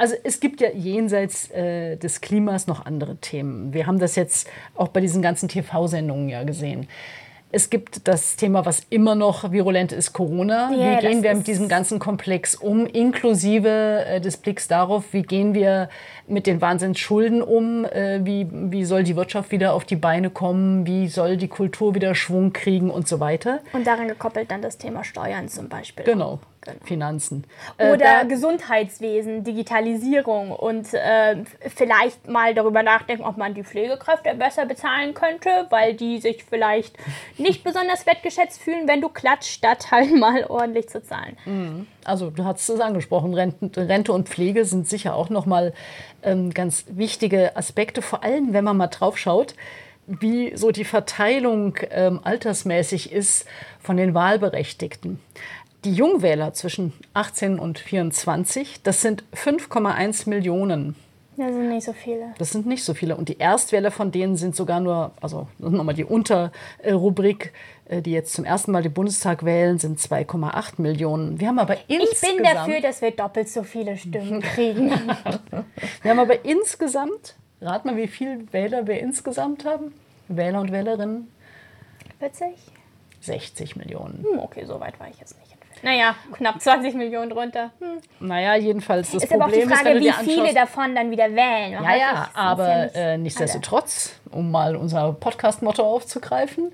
Also 0.00 0.14
es 0.24 0.40
gibt 0.40 0.62
ja 0.62 0.70
jenseits 0.70 1.50
äh, 1.50 1.96
des 1.96 2.22
Klimas 2.22 2.66
noch 2.66 2.86
andere 2.86 3.16
Themen. 3.16 3.74
Wir 3.74 3.86
haben 3.86 3.98
das 3.98 4.16
jetzt 4.16 4.48
auch 4.74 4.88
bei 4.88 5.00
diesen 5.02 5.20
ganzen 5.20 5.46
TV-Sendungen 5.46 6.30
ja 6.30 6.42
gesehen. 6.44 6.88
Es 7.52 7.68
gibt 7.68 8.06
das 8.06 8.36
Thema, 8.36 8.64
was 8.64 8.82
immer 8.90 9.14
noch 9.16 9.50
virulent 9.50 9.90
ist, 9.90 10.12
Corona. 10.12 10.70
Yeah, 10.70 10.98
wie 10.98 11.06
gehen 11.06 11.22
wir 11.22 11.34
mit 11.34 11.46
diesem 11.48 11.68
ganzen 11.68 11.98
Komplex 11.98 12.54
um, 12.54 12.86
inklusive 12.86 14.04
äh, 14.06 14.20
des 14.20 14.36
Blicks 14.36 14.68
darauf, 14.68 15.12
wie 15.12 15.22
gehen 15.22 15.52
wir 15.52 15.88
mit 16.28 16.46
den 16.46 16.60
Wahnsinnsschulden 16.60 17.42
um, 17.42 17.84
äh, 17.84 18.20
wie, 18.24 18.46
wie 18.50 18.84
soll 18.84 19.02
die 19.02 19.16
Wirtschaft 19.16 19.50
wieder 19.50 19.74
auf 19.74 19.84
die 19.84 19.96
Beine 19.96 20.30
kommen, 20.30 20.86
wie 20.86 21.08
soll 21.08 21.36
die 21.36 21.48
Kultur 21.48 21.94
wieder 21.96 22.14
Schwung 22.14 22.52
kriegen 22.52 22.88
und 22.90 23.08
so 23.08 23.18
weiter. 23.18 23.60
Und 23.72 23.86
daran 23.86 24.06
gekoppelt 24.06 24.50
dann 24.50 24.62
das 24.62 24.78
Thema 24.78 25.02
Steuern 25.02 25.48
zum 25.48 25.68
Beispiel. 25.68 26.04
Genau. 26.04 26.38
Genau. 26.62 26.76
Finanzen. 26.84 27.44
Äh, 27.78 27.92
Oder 27.92 28.22
äh, 28.22 28.26
Gesundheitswesen, 28.26 29.44
Digitalisierung 29.44 30.50
und 30.52 30.92
äh, 30.92 31.36
vielleicht 31.74 32.28
mal 32.28 32.54
darüber 32.54 32.82
nachdenken, 32.82 33.24
ob 33.24 33.38
man 33.38 33.54
die 33.54 33.64
Pflegekräfte 33.64 34.34
besser 34.34 34.66
bezahlen 34.66 35.14
könnte, 35.14 35.66
weil 35.70 35.94
die 35.94 36.20
sich 36.20 36.44
vielleicht 36.44 36.98
nicht 37.38 37.64
besonders 37.64 38.04
wertgeschätzt 38.04 38.60
fühlen, 38.60 38.86
wenn 38.86 39.00
du 39.00 39.08
klatscht, 39.08 39.54
statt 39.54 39.90
halt 39.90 40.14
mal 40.14 40.44
ordentlich 40.44 40.90
zu 40.90 41.02
zahlen. 41.02 41.38
Mhm. 41.46 41.86
Also 42.04 42.28
du 42.28 42.44
hast 42.44 42.68
es 42.68 42.80
angesprochen, 42.80 43.32
Rente, 43.32 43.88
Rente 43.88 44.12
und 44.12 44.28
Pflege 44.28 44.66
sind 44.66 44.86
sicher 44.86 45.14
auch 45.14 45.30
nochmal 45.30 45.72
ähm, 46.22 46.52
ganz 46.52 46.84
wichtige 46.90 47.56
Aspekte, 47.56 48.02
vor 48.02 48.22
allem 48.22 48.52
wenn 48.52 48.64
man 48.64 48.76
mal 48.76 48.88
drauf 48.88 49.16
schaut 49.16 49.54
wie 50.10 50.56
so 50.56 50.72
die 50.72 50.84
Verteilung 50.84 51.76
ähm, 51.90 52.20
altersmäßig 52.24 53.12
ist 53.12 53.46
von 53.78 53.96
den 53.96 54.12
Wahlberechtigten. 54.12 55.20
Die 55.84 55.94
Jungwähler 55.94 56.52
zwischen 56.52 56.92
18 57.14 57.58
und 57.58 57.78
24, 57.78 58.82
das 58.82 59.00
sind 59.00 59.24
5,1 59.34 60.28
Millionen. 60.28 60.94
Das 61.38 61.52
sind 61.54 61.68
nicht 61.70 61.84
so 61.84 61.94
viele. 61.94 62.34
Das 62.36 62.50
sind 62.50 62.66
nicht 62.66 62.84
so 62.84 62.92
viele. 62.92 63.16
Und 63.16 63.30
die 63.30 63.38
Erstwähler 63.38 63.90
von 63.90 64.12
denen 64.12 64.36
sind 64.36 64.54
sogar 64.54 64.78
nur, 64.78 65.12
also 65.22 65.48
nochmal 65.58 65.94
die 65.94 66.04
Unterrubrik, 66.04 67.54
äh, 67.88 68.02
die 68.02 68.12
jetzt 68.12 68.34
zum 68.34 68.44
ersten 68.44 68.72
Mal 68.72 68.82
den 68.82 68.92
Bundestag 68.92 69.42
wählen, 69.42 69.78
sind 69.78 69.98
2,8 69.98 70.82
Millionen. 70.82 71.40
Wir 71.40 71.48
haben 71.48 71.58
aber 71.58 71.78
insgesamt. 71.88 72.32
Ich 72.32 72.36
bin 72.36 72.44
dafür, 72.44 72.80
dass 72.82 73.00
wir 73.00 73.12
doppelt 73.12 73.48
so 73.48 73.62
viele 73.62 73.96
Stimmen 73.96 74.42
kriegen. 74.42 74.90
wir 76.02 76.10
haben 76.10 76.18
aber 76.18 76.44
insgesamt, 76.44 77.36
rat 77.62 77.86
mal, 77.86 77.96
wie 77.96 78.08
viele 78.08 78.52
Wähler 78.52 78.86
wir 78.86 79.00
insgesamt 79.00 79.64
haben? 79.64 79.94
Wähler 80.28 80.60
und 80.60 80.72
Wählerinnen? 80.72 81.28
40? 82.18 82.48
60 83.22 83.76
Millionen. 83.76 84.26
Hm, 84.30 84.40
okay, 84.40 84.66
so 84.66 84.78
weit 84.78 85.00
war 85.00 85.08
ich 85.08 85.18
jetzt 85.18 85.38
nicht. 85.38 85.49
Naja, 85.82 86.14
knapp 86.32 86.60
20 86.60 86.94
Millionen 86.94 87.30
drunter. 87.30 87.70
Hm. 87.78 88.28
Naja, 88.28 88.56
jedenfalls 88.56 89.10
das 89.10 89.22
ist 89.22 89.30
Problem 89.30 89.42
aber 89.42 89.50
auch 89.50 89.54
die 89.54 89.84
Frage, 89.84 89.98
ist, 89.98 90.20
wie 90.26 90.32
viele 90.32 90.54
davon 90.54 90.94
dann 90.94 91.10
wieder 91.10 91.34
wählen. 91.34 91.72
Ja, 91.72 91.94
ja, 91.94 92.30
aber 92.34 92.68
ja 92.68 92.84
nicht 92.84 92.96
äh, 92.96 93.18
nichtsdestotrotz, 93.18 94.20
um 94.30 94.50
mal 94.50 94.76
unser 94.76 95.12
Podcast-Motto 95.12 95.82
aufzugreifen, 95.82 96.72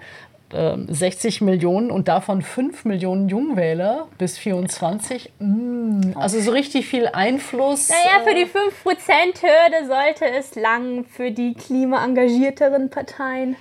äh, 0.52 0.76
60 0.88 1.40
Millionen 1.40 1.90
und 1.90 2.08
davon 2.08 2.42
5 2.42 2.84
Millionen 2.84 3.28
Jungwähler 3.28 4.08
bis 4.18 4.38
24. 4.38 5.32
Mm, 5.38 6.12
also 6.14 6.40
so 6.40 6.50
richtig 6.52 6.86
viel 6.86 7.08
Einfluss. 7.08 7.88
Naja, 7.88 8.25
für 8.25 8.34
die 8.34 8.46
5%-Hürde 8.46 9.86
sollte 9.86 10.26
es 10.26 10.54
lang 10.54 11.04
für 11.04 11.30
die 11.30 11.54
klimaengagierteren 11.54 12.90
Parteien. 12.90 13.56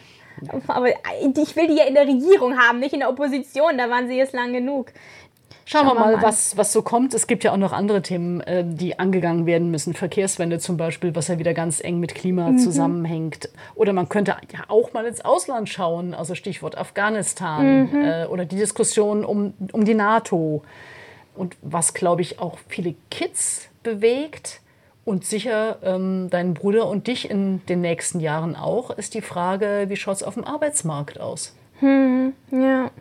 Aber 0.67 0.89
ich 0.89 1.55
will 1.55 1.67
die 1.67 1.75
ja 1.75 1.85
in 1.85 1.95
der 1.95 2.07
Regierung 2.07 2.57
haben, 2.57 2.79
nicht 2.79 2.93
in 2.93 2.99
der 2.99 3.09
Opposition. 3.09 3.77
Da 3.77 3.89
waren 3.89 4.07
sie 4.07 4.17
jetzt 4.17 4.33
lang 4.33 4.53
genug. 4.53 4.91
Schauen, 5.67 5.88
wir 5.88 5.95
mal, 5.95 6.15
mal, 6.15 6.22
Was, 6.22 6.55
was 6.57 6.72
so 6.72 6.84
kommt. 6.84 7.15
Es 7.15 7.25
gibt 7.25 7.43
ja 7.43 7.51
auch 7.51 7.57
noch 7.57 7.74
andere 7.74 8.03
Themen, 8.03 8.39
äh, 8.41 8.63
die 8.65 9.00
angegangen 9.00 9.48
werden 9.48 9.72
müssen. 9.72 9.95
Verkehrswende 9.95 10.60
zum 10.60 10.77
Beispiel, 10.77 11.15
was 11.15 11.27
ja 11.27 11.39
wieder 11.39 11.55
ganz 11.55 11.84
eng 11.84 12.00
mit 12.00 12.13
Klima 12.13 12.51
mhm. 12.51 12.60
zusammenhängt. 12.60 13.50
Oder 13.74 13.91
man 13.91 14.07
könnte 14.07 14.36
ja 14.53 14.60
auch 14.67 14.93
mal 14.93 15.05
ins 15.05 15.22
Ausland 15.25 15.67
schauen, 15.67 16.13
also 16.13 16.36
Stichwort 16.36 16.77
Afghanistan 16.77 17.89
mhm. 17.91 18.05
äh, 18.05 18.25
oder 18.27 18.45
die 18.45 18.57
Diskussion 18.57 19.25
um, 19.25 19.53
um 19.72 19.86
die 19.86 19.95
NATO. 19.95 20.62
Und 21.36 21.57
was, 21.63 21.95
glaube 21.95 22.22
ich, 22.22 22.39
auch 22.39 22.60
viele 22.67 22.93
Kids 23.10 23.67
bewegt 23.81 24.62
und 25.03 25.25
sicher 25.25 25.77
ähm, 25.84 26.29
deinen 26.29 26.53
Bruder 26.53 26.88
und 26.88 27.07
dich 27.07 27.29
in 27.29 27.65
den 27.65 27.81
nächsten 27.81 28.19
Jahren 28.19 28.55
auch, 28.55 28.91
ist 28.91 29.15
die 29.15 29.22
Frage, 29.22 29.86
wie 29.88 29.95
schaut 29.95 30.17
es 30.17 30.24
auf 30.24 30.36
dem 30.36 30.43
Arbeitsmarkt 30.43 31.19
aus? 31.19 31.55
Mhm. 31.81 32.34
Ja. 32.51 32.91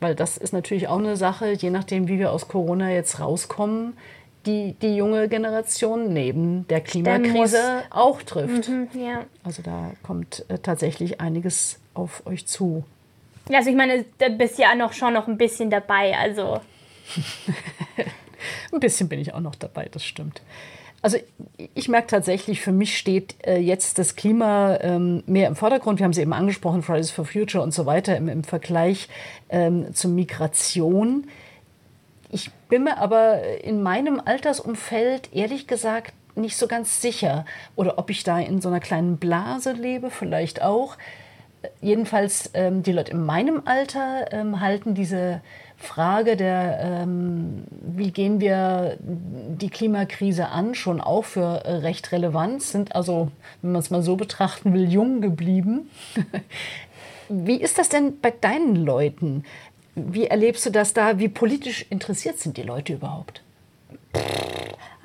Weil 0.00 0.14
das 0.14 0.36
ist 0.36 0.52
natürlich 0.52 0.88
auch 0.88 0.98
eine 0.98 1.16
Sache, 1.16 1.52
je 1.52 1.70
nachdem, 1.70 2.08
wie 2.08 2.18
wir 2.18 2.32
aus 2.32 2.48
Corona 2.48 2.90
jetzt 2.90 3.20
rauskommen, 3.20 3.96
die 4.46 4.74
die 4.80 4.96
junge 4.96 5.28
Generation 5.28 6.12
neben 6.12 6.66
der 6.68 6.80
Klimakrise 6.80 7.82
auch 7.90 8.22
trifft. 8.22 8.68
Mhm, 8.68 8.88
ja. 8.94 9.24
Also 9.44 9.62
da 9.62 9.92
kommt 10.02 10.44
äh, 10.48 10.58
tatsächlich 10.58 11.20
einiges 11.20 11.80
auf 11.94 12.26
euch 12.26 12.46
zu. 12.46 12.84
Ja, 13.48 13.58
also 13.58 13.70
ich 13.70 13.76
meine, 13.76 14.04
da 14.18 14.28
bist 14.28 14.58
ja 14.58 14.74
noch 14.74 14.92
schon 14.92 15.14
noch 15.14 15.26
ein 15.26 15.38
bisschen 15.38 15.70
dabei, 15.70 16.16
also. 16.16 16.60
ein 18.72 18.80
bisschen 18.80 19.08
bin 19.08 19.18
ich 19.18 19.34
auch 19.34 19.40
noch 19.40 19.54
dabei, 19.54 19.88
das 19.90 20.04
stimmt. 20.04 20.42
Also 21.00 21.18
ich 21.74 21.88
merke 21.88 22.08
tatsächlich, 22.08 22.60
für 22.60 22.72
mich 22.72 22.98
steht 22.98 23.36
äh, 23.46 23.58
jetzt 23.58 23.98
das 23.98 24.16
Klima 24.16 24.78
ähm, 24.80 25.22
mehr 25.26 25.46
im 25.46 25.54
Vordergrund. 25.54 26.00
Wir 26.00 26.04
haben 26.04 26.10
es 26.10 26.18
eben 26.18 26.32
angesprochen, 26.32 26.82
Fridays 26.82 27.10
for 27.10 27.24
Future 27.24 27.62
und 27.62 27.72
so 27.72 27.86
weiter 27.86 28.16
im, 28.16 28.28
im 28.28 28.42
Vergleich 28.42 29.08
ähm, 29.48 29.94
zur 29.94 30.10
Migration. 30.10 31.28
Ich 32.30 32.50
bin 32.68 32.84
mir 32.84 32.98
aber 32.98 33.62
in 33.62 33.82
meinem 33.82 34.20
Altersumfeld 34.24 35.32
ehrlich 35.32 35.66
gesagt 35.66 36.12
nicht 36.34 36.56
so 36.56 36.66
ganz 36.66 37.00
sicher. 37.00 37.44
Oder 37.76 37.98
ob 37.98 38.10
ich 38.10 38.24
da 38.24 38.38
in 38.38 38.60
so 38.60 38.68
einer 38.68 38.80
kleinen 38.80 39.18
Blase 39.18 39.72
lebe, 39.72 40.10
vielleicht 40.10 40.62
auch. 40.62 40.96
Jedenfalls 41.80 42.50
ähm, 42.54 42.82
die 42.82 42.92
Leute 42.92 43.12
in 43.12 43.24
meinem 43.24 43.62
Alter 43.64 44.32
ähm, 44.32 44.60
halten 44.60 44.94
diese 44.94 45.40
Frage 45.76 46.36
der, 46.36 46.80
ähm, 46.82 47.64
wie 47.70 48.10
gehen 48.10 48.40
wir 48.40 48.96
die 49.00 49.70
Klimakrise 49.70 50.48
an, 50.48 50.74
schon 50.74 51.00
auch 51.00 51.24
für 51.24 51.64
äh, 51.64 51.74
recht 51.76 52.10
relevant, 52.12 52.62
sind 52.62 52.94
also, 52.94 53.30
wenn 53.62 53.72
man 53.72 53.80
es 53.80 53.90
mal 53.90 54.02
so 54.02 54.16
betrachten 54.16 54.72
will, 54.72 54.88
jung 54.88 55.20
geblieben. 55.20 55.90
wie 57.28 57.60
ist 57.60 57.78
das 57.78 57.88
denn 57.88 58.20
bei 58.20 58.32
deinen 58.32 58.76
Leuten? 58.76 59.44
Wie 59.94 60.26
erlebst 60.26 60.66
du 60.66 60.70
das 60.70 60.94
da? 60.94 61.18
Wie 61.18 61.28
politisch 61.28 61.86
interessiert 61.90 62.38
sind 62.38 62.56
die 62.56 62.62
Leute 62.62 62.94
überhaupt? 62.94 63.42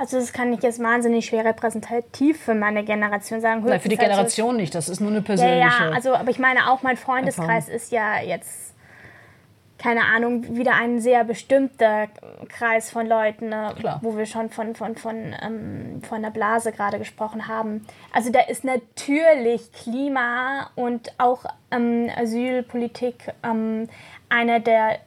Also 0.03 0.19
das 0.19 0.33
kann 0.33 0.51
ich 0.51 0.61
jetzt 0.61 0.83
wahnsinnig 0.83 1.25
schwer 1.25 1.45
repräsentativ 1.45 2.37
für 2.37 2.55
meine 2.55 2.83
Generation 2.83 3.39
sagen. 3.39 3.63
Nein, 3.63 3.79
für 3.79 3.87
die 3.87 3.97
also 3.97 4.09
Generation 4.09 4.47
also, 4.49 4.59
nicht, 4.59 4.75
das 4.75 4.89
ist 4.89 4.99
nur 4.99 5.11
eine 5.11 5.21
persönliche. 5.21 5.59
Ja, 5.59 5.85
ja, 5.85 5.91
also 5.95 6.13
aber 6.13 6.29
ich 6.29 6.39
meine 6.39 6.69
auch 6.69 6.81
mein 6.81 6.97
Freundeskreis 6.97 7.69
Erfahrung. 7.69 7.75
ist 7.77 7.91
ja 7.93 8.19
jetzt 8.21 8.73
keine 9.77 10.03
Ahnung, 10.03 10.57
wieder 10.57 10.75
ein 10.75 10.99
sehr 10.99 11.23
bestimmter 11.23 12.07
Kreis 12.49 12.91
von 12.91 13.07
Leuten, 13.07 13.47
ne, 13.49 13.73
wo 14.01 14.17
wir 14.17 14.25
schon 14.25 14.49
von, 14.49 14.75
von, 14.75 14.95
von, 14.95 15.35
ähm, 15.41 16.01
von 16.03 16.21
der 16.21 16.31
Blase 16.31 16.73
gerade 16.73 16.99
gesprochen 16.99 17.47
haben. 17.47 17.85
Also 18.11 18.29
da 18.29 18.41
ist 18.41 18.65
natürlich 18.65 19.71
Klima 19.71 20.69
und 20.75 21.13
auch 21.17 21.45
ähm, 21.71 22.09
Asylpolitik 22.13 23.31
ähm, 23.41 23.87
einer 24.27 24.59
der 24.59 24.99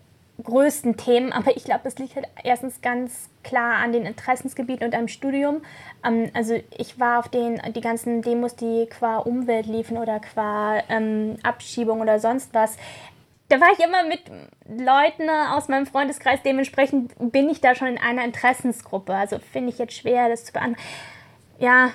größten 0.43 0.97
Themen, 0.97 1.33
aber 1.33 1.57
ich 1.57 1.65
glaube, 1.65 1.83
es 1.85 1.99
liegt 1.99 2.15
halt 2.17 2.27
erstens 2.45 2.81
ganz 2.83 3.31
klar 3.43 3.77
an 3.77 3.93
den 3.93 4.05
Interessensgebieten 4.05 4.87
und 4.87 4.95
am 4.95 5.09
Studium. 5.09 5.63
Ähm, 6.05 6.31
also 6.35 6.61
ich 6.77 7.01
war 7.01 7.21
auf 7.21 7.29
den 7.29 7.61
die 7.75 7.81
ganzen 7.81 8.23
Demos, 8.23 8.57
die 8.57 8.87
qua 8.87 9.19
Umwelt 9.19 9.67
liefen 9.67 9.97
oder 9.97 10.21
qua 10.21 10.83
ähm, 10.89 11.37
Abschiebung 11.43 12.01
oder 12.01 12.19
sonst 12.19 12.53
was 12.55 12.77
da 13.49 13.61
war 13.61 13.69
ich 13.73 13.85
immer 13.85 14.03
mit 14.05 14.23
Leuten 14.69 15.31
aus 15.31 15.69
meinem 15.69 15.87
Freundeskreis. 15.87 16.43
Dementsprechend 16.45 17.13
bin 17.19 17.49
ich 17.49 17.61
da 17.61 17.75
schon 17.75 17.89
in 17.89 17.99
einer 17.99 18.25
Interessensgruppe. 18.25 19.15
Also 19.15 19.39
finde 19.39 19.71
ich 19.71 19.79
jetzt 19.79 19.95
schwer, 19.95 20.29
das 20.29 20.45
zu 20.45 20.53
beantworten. 20.53 20.83
Ja, 21.59 21.91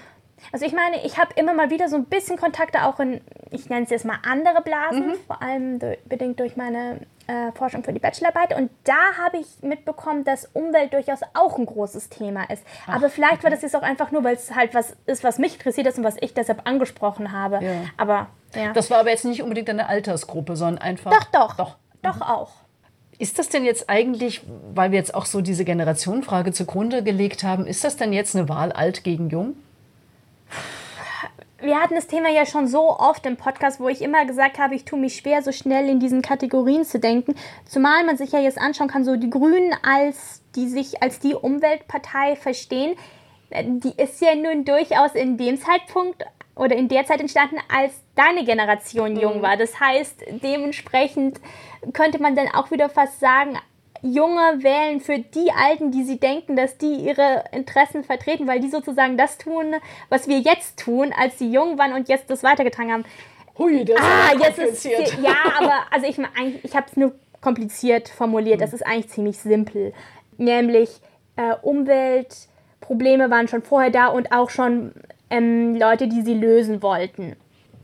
also 0.52 0.66
ich 0.66 0.74
meine, 0.74 1.04
ich 1.06 1.18
habe 1.18 1.32
immer 1.36 1.54
mal 1.54 1.70
wieder 1.70 1.90
so 1.90 1.96
ein 1.96 2.06
bisschen 2.06 2.38
Kontakte 2.38 2.86
auch 2.86 3.00
in, 3.00 3.22
ich 3.52 3.70
nenne 3.70 3.84
es 3.84 3.90
jetzt 3.90 4.06
mal 4.06 4.20
andere 4.24 4.62
Blasen, 4.62 5.08
mhm. 5.08 5.14
vor 5.28 5.42
allem 5.42 5.80
durch, 5.80 6.00
bedingt 6.06 6.40
durch 6.40 6.58
meine 6.58 7.00
äh, 7.28 7.52
Forschung 7.54 7.84
für 7.84 7.94
die 7.94 8.00
Bachelorarbeit. 8.00 8.56
Und 8.58 8.72
da 8.84 9.16
habe 9.24 9.38
ich 9.38 9.48
mitbekommen, 9.62 10.24
dass 10.24 10.46
Umwelt 10.54 10.94
durchaus 10.94 11.20
auch 11.34 11.58
ein 11.58 11.66
großes 11.66 12.10
Thema 12.10 12.50
ist. 12.50 12.64
Ach, 12.88 12.96
aber 12.96 13.10
vielleicht 13.10 13.36
okay. 13.36 13.44
war 13.44 13.50
das 13.52 13.62
jetzt 13.62 13.76
auch 13.76 13.84
einfach 13.84 14.12
nur, 14.12 14.24
weil 14.24 14.36
es 14.36 14.54
halt 14.56 14.74
was 14.74 14.96
ist, 15.06 15.24
was 15.24 15.38
mich 15.38 15.54
interessiert 15.54 15.88
ist 15.88 15.98
und 15.98 16.04
was 16.04 16.16
ich 16.20 16.34
deshalb 16.34 16.68
angesprochen 16.68 17.32
habe. 17.32 17.64
Ja. 17.64 17.72
Aber 17.98 18.28
ja. 18.56 18.74
Das 18.74 18.90
war 18.90 19.00
aber 19.00 19.10
jetzt 19.10 19.26
nicht 19.26 19.42
unbedingt 19.42 19.70
eine 19.70 19.88
Altersgruppe, 19.88 20.56
sondern 20.56 20.82
einfach. 20.82 21.12
Doch, 21.12 21.26
doch. 21.32 21.56
Doch, 21.56 21.76
doch 22.02 22.16
mhm. 22.16 22.24
auch. 22.24 22.52
Ist 23.18 23.38
das 23.38 23.50
denn 23.50 23.64
jetzt 23.64 23.88
eigentlich, 23.90 24.42
weil 24.74 24.92
wir 24.92 24.98
jetzt 24.98 25.14
auch 25.14 25.26
so 25.26 25.42
diese 25.42 25.64
Generationenfrage 25.64 26.54
zugrunde 26.54 27.04
gelegt 27.04 27.44
haben, 27.44 27.68
ist 27.68 27.84
das 27.84 27.96
denn 27.96 28.14
jetzt 28.14 28.36
eine 28.36 28.50
Wahl 28.50 28.72
alt 28.72 29.04
gegen 29.04 29.30
jung? 29.30 29.56
Wir 31.62 31.80
hatten 31.80 31.96
das 31.96 32.08
Thema 32.08 32.30
ja 32.30 32.46
schon 32.46 32.68
so 32.68 32.98
oft 32.98 33.26
im 33.26 33.38
Podcast, 33.38 33.80
wo 33.80 33.88
ich 33.88 34.02
immer 34.02 34.26
gesagt 34.26 34.58
habe, 34.58 34.76
ich 34.76 34.86
tue 34.86 35.00
mich 35.00 35.16
schwer, 35.16 35.44
so 35.44 35.52
schnell 35.52 35.90
in 35.90 36.00
diesen 36.00 36.22
Kategorien 36.22 36.84
zu 36.84 37.00
denken. 37.00 37.36
Zumal 37.66 38.04
man 38.04 38.18
sich 38.18 38.32
ja 38.32 38.40
jetzt 38.40 38.58
anschauen 38.58 38.88
kann, 38.88 39.06
so 39.06 39.16
die 39.16 39.30
Grünen 39.30 39.74
als 39.84 40.42
die 40.56 40.68
sich 40.68 41.02
als 41.02 41.20
die 41.20 41.34
Umweltpartei 41.34 42.36
verstehen, 42.36 42.98
die 43.52 43.94
ist 43.98 44.22
ja 44.22 44.36
nun 44.36 44.66
durchaus 44.66 45.14
in 45.14 45.38
dem 45.38 45.58
Zeitpunkt 45.60 46.26
oder 46.56 46.76
in 46.76 46.88
der 46.88 47.06
Zeit 47.06 47.22
entstanden, 47.22 47.58
als 47.74 47.94
deine 48.16 48.44
Generation 48.44 49.16
jung 49.16 49.38
mhm. 49.38 49.42
war. 49.42 49.58
Das 49.58 49.80
heißt, 49.80 50.26
dementsprechend 50.44 51.40
könnte 51.94 52.22
man 52.22 52.36
dann 52.36 52.50
auch 52.50 52.72
wieder 52.72 52.90
fast 52.90 53.20
sagen, 53.20 53.58
Junge 54.02 54.64
wählen 54.64 55.00
für 55.00 55.20
die 55.20 55.52
Alten, 55.52 55.92
die 55.92 56.04
sie 56.04 56.20
denken, 56.20 56.56
dass 56.56 56.78
die 56.78 56.96
ihre 56.96 57.44
Interessen 57.52 58.04
vertreten, 58.04 58.48
weil 58.48 58.60
die 58.60 58.70
sozusagen 58.70 59.18
das 59.18 59.38
tun, 59.38 59.76
was 60.10 60.28
wir 60.28 60.40
jetzt 60.40 60.80
tun, 60.80 61.14
als 61.18 61.38
sie 61.38 61.52
jung 61.52 61.78
waren 61.78 61.94
und 61.94 62.10
jetzt 62.10 62.30
das 62.30 62.44
weitergetragen 62.44 62.92
haben. 62.92 63.06
Hui, 63.58 63.86
das 63.86 63.98
ah, 64.00 64.32
ist 64.34 64.86
jetzt 64.86 64.86
ist 64.86 65.18
ja, 65.22 65.36
aber 65.60 65.82
also 65.92 66.08
ich 66.08 66.18
ich 66.64 66.76
habe 66.76 66.88
es 66.90 66.98
nur 66.98 67.14
kompliziert 67.42 68.10
formuliert. 68.10 68.62
Das 68.62 68.74
ist 68.74 68.86
eigentlich 68.86 69.10
ziemlich 69.10 69.38
simpel, 69.38 69.94
nämlich 70.38 70.90
äh, 71.36 71.54
Umweltprobleme 71.62 73.30
waren 73.30 73.48
schon 73.48 73.62
vorher 73.62 73.92
da 73.92 74.08
und 74.08 74.32
auch 74.32 74.50
schon 74.50 74.94
ähm, 75.30 75.76
Leute, 75.76 76.08
die 76.08 76.22
sie 76.22 76.34
lösen 76.34 76.82
wollten. 76.82 77.36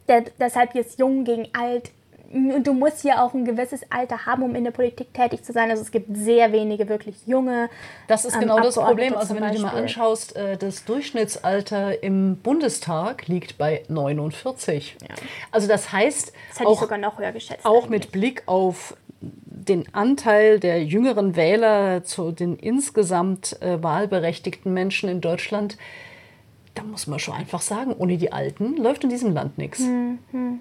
Der, 0.07 0.24
deshalb 0.39 0.74
jetzt 0.74 1.00
jung 1.00 1.25
gegen 1.25 1.50
alt 1.53 1.91
und 2.34 2.67
du 2.67 2.74
musst 2.74 3.01
hier 3.01 3.22
auch 3.22 3.34
ein 3.34 3.46
gewisses 3.46 3.81
Alter 3.89 4.25
haben, 4.25 4.43
um 4.43 4.55
in 4.55 4.63
der 4.63 4.72
Politik 4.72 5.13
tätig 5.13 5.43
zu 5.43 5.53
sein. 5.53 5.69
Also 5.69 5.81
es 5.81 5.91
gibt 5.91 6.15
sehr 6.15 6.51
wenige 6.51 6.89
wirklich 6.89 7.25
junge. 7.25 7.69
Das 8.07 8.25
ist 8.25 8.39
genau 8.39 8.57
ähm, 8.57 8.63
das 8.63 8.75
Problem. 8.75 9.15
Also 9.15 9.36
wenn 9.36 9.43
du 9.43 9.51
dir 9.51 9.62
mal 9.62 9.75
anschaust, 9.75 10.36
äh, 10.36 10.57
das 10.57 10.84
Durchschnittsalter 10.86 12.03
im 12.03 12.38
Bundestag 12.38 13.27
liegt 13.27 13.57
bei 13.57 13.84
49. 13.88 14.98
Ja. 15.01 15.15
Also 15.51 15.67
das 15.67 15.91
heißt, 15.91 16.34
das 16.50 16.60
hätte 16.60 16.69
auch, 16.69 16.74
ich 16.74 16.79
sogar 16.79 16.98
noch 16.98 17.17
höher 17.17 17.31
geschätzt. 17.31 17.65
Auch 17.65 17.86
eigentlich. 17.86 17.89
mit 17.89 18.12
Blick 18.12 18.43
auf 18.46 18.96
den 19.22 19.93
Anteil 19.93 20.60
der 20.60 20.84
jüngeren 20.84 21.36
Wähler 21.36 22.03
zu 22.03 22.31
den 22.31 22.55
insgesamt 22.57 23.62
äh, 23.62 23.81
wahlberechtigten 23.81 24.74
Menschen 24.74 25.10
in 25.10 25.22
Deutschland, 25.22 25.77
da 26.75 26.84
muss 26.84 27.07
man 27.07 27.19
schon 27.19 27.34
einfach 27.34 27.62
sagen, 27.62 27.93
ohne 27.98 28.17
die 28.17 28.31
Alten 28.31 28.77
läuft 28.77 29.03
in 29.03 29.10
diesem 29.10 29.34
Land 29.34 29.57
nichts. 29.57 29.79
Mhm. 29.79 30.60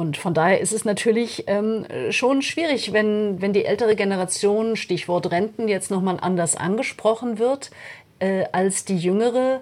Und 0.00 0.16
von 0.16 0.32
daher 0.32 0.62
ist 0.62 0.72
es 0.72 0.86
natürlich 0.86 1.44
ähm, 1.46 1.84
schon 2.08 2.40
schwierig, 2.40 2.94
wenn, 2.94 3.42
wenn 3.42 3.52
die 3.52 3.66
ältere 3.66 3.96
Generation, 3.96 4.76
Stichwort 4.76 5.30
Renten, 5.30 5.68
jetzt 5.68 5.90
nochmal 5.90 6.16
anders 6.18 6.56
angesprochen 6.56 7.38
wird 7.38 7.70
äh, 8.18 8.44
als 8.50 8.86
die 8.86 8.96
jüngere. 8.96 9.60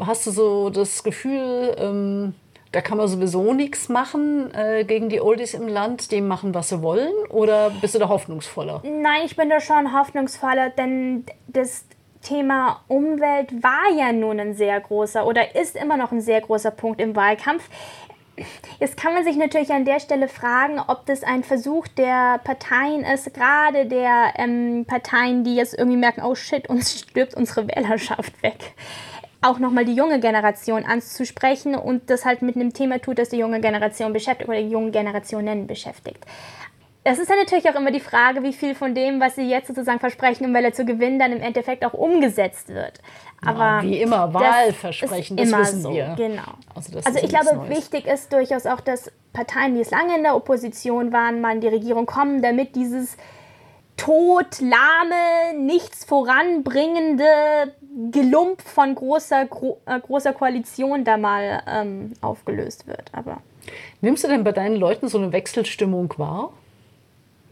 Hast 0.00 0.26
du 0.26 0.32
so 0.32 0.68
das 0.68 1.04
Gefühl, 1.04 1.76
ähm, 1.78 2.34
da 2.72 2.80
kann 2.80 2.98
man 2.98 3.06
sowieso 3.06 3.54
nichts 3.54 3.88
machen 3.88 4.52
äh, 4.52 4.82
gegen 4.82 5.10
die 5.10 5.20
Oldies 5.20 5.54
im 5.54 5.68
Land, 5.68 6.10
die 6.10 6.20
machen, 6.20 6.52
was 6.52 6.70
sie 6.70 6.82
wollen? 6.82 7.14
Oder 7.28 7.70
bist 7.70 7.94
du 7.94 8.00
da 8.00 8.08
hoffnungsvoller? 8.08 8.82
Nein, 8.82 9.22
ich 9.26 9.36
bin 9.36 9.48
da 9.48 9.60
schon 9.60 9.96
hoffnungsvoller, 9.96 10.70
denn 10.70 11.24
das 11.46 11.84
Thema 12.20 12.80
Umwelt 12.88 13.62
war 13.62 13.96
ja 13.96 14.10
nun 14.10 14.40
ein 14.40 14.54
sehr 14.54 14.80
großer 14.80 15.24
oder 15.24 15.54
ist 15.54 15.76
immer 15.76 15.96
noch 15.96 16.10
ein 16.10 16.20
sehr 16.20 16.40
großer 16.40 16.72
Punkt 16.72 17.00
im 17.00 17.14
Wahlkampf. 17.14 17.68
Jetzt 18.80 18.96
kann 18.96 19.14
man 19.14 19.24
sich 19.24 19.36
natürlich 19.36 19.70
an 19.70 19.84
der 19.84 20.00
Stelle 20.00 20.28
fragen, 20.28 20.80
ob 20.80 21.06
das 21.06 21.22
ein 21.22 21.44
Versuch 21.44 21.86
der 21.88 22.40
Parteien 22.42 23.04
ist, 23.04 23.32
gerade 23.32 23.86
der 23.86 24.34
ähm, 24.36 24.84
Parteien, 24.86 25.44
die 25.44 25.54
jetzt 25.54 25.74
irgendwie 25.74 25.96
merken, 25.96 26.22
oh 26.22 26.34
shit, 26.34 26.68
uns 26.68 26.98
stirbt 26.98 27.34
unsere 27.34 27.68
Wählerschaft 27.68 28.42
weg, 28.42 28.74
auch 29.40 29.58
nochmal 29.58 29.84
die 29.84 29.94
junge 29.94 30.20
Generation 30.20 30.84
anzusprechen 30.84 31.74
und 31.74 32.10
das 32.10 32.24
halt 32.24 32.42
mit 32.42 32.56
einem 32.56 32.72
Thema 32.72 32.98
tut, 32.98 33.18
das 33.18 33.28
die 33.28 33.38
junge 33.38 33.60
Generation 33.60 34.12
beschäftigt 34.12 34.48
oder 34.48 34.60
die 34.60 34.70
jungen 34.70 34.90
Generationen 34.90 35.66
beschäftigt. 35.66 36.24
Es 37.06 37.18
ist 37.18 37.28
dann 37.28 37.38
natürlich 37.38 37.68
auch 37.68 37.74
immer 37.74 37.90
die 37.90 38.00
Frage, 38.00 38.42
wie 38.42 38.54
viel 38.54 38.74
von 38.74 38.94
dem, 38.94 39.20
was 39.20 39.34
sie 39.34 39.42
jetzt 39.42 39.68
sozusagen 39.68 40.00
versprechen, 40.00 40.46
um 40.46 40.54
Welle 40.54 40.72
zu 40.72 40.86
gewinnen, 40.86 41.18
dann 41.18 41.32
im 41.32 41.42
Endeffekt 41.42 41.84
auch 41.84 41.92
umgesetzt 41.92 42.70
wird. 42.70 43.00
Aber 43.44 43.58
ja, 43.58 43.82
wie 43.82 44.00
immer, 44.00 44.32
Wahlversprechen, 44.32 45.36
das, 45.36 45.50
das 45.50 45.60
wissen 45.60 45.82
so, 45.82 45.92
wir. 45.92 46.14
Genau. 46.16 46.42
Also, 46.74 46.98
also 47.04 47.18
ich 47.22 47.28
glaube, 47.28 47.68
wichtig 47.68 48.06
ist 48.06 48.32
durchaus 48.32 48.64
auch, 48.64 48.80
dass 48.80 49.12
Parteien, 49.34 49.74
die 49.74 49.82
es 49.82 49.90
lange 49.90 50.16
in 50.16 50.22
der 50.22 50.34
Opposition 50.34 51.12
waren, 51.12 51.42
mal 51.42 51.54
in 51.54 51.60
die 51.60 51.68
Regierung 51.68 52.06
kommen, 52.06 52.40
damit 52.40 52.74
dieses 52.74 53.18
todlahme, 53.98 55.58
nichts 55.58 56.06
voranbringende 56.06 57.74
Gelump 58.10 58.62
von 58.62 58.94
großer, 58.94 59.44
gro 59.44 59.78
äh, 59.86 60.00
großer 60.00 60.32
Koalition 60.32 61.04
da 61.04 61.16
mal 61.16 61.62
ähm, 61.68 62.14
aufgelöst 62.22 62.86
wird. 62.86 63.10
Aber 63.12 63.38
Nimmst 64.00 64.24
du 64.24 64.28
denn 64.28 64.42
bei 64.42 64.52
deinen 64.52 64.76
Leuten 64.76 65.08
so 65.08 65.18
eine 65.18 65.32
Wechselstimmung 65.32 66.12
wahr? 66.16 66.52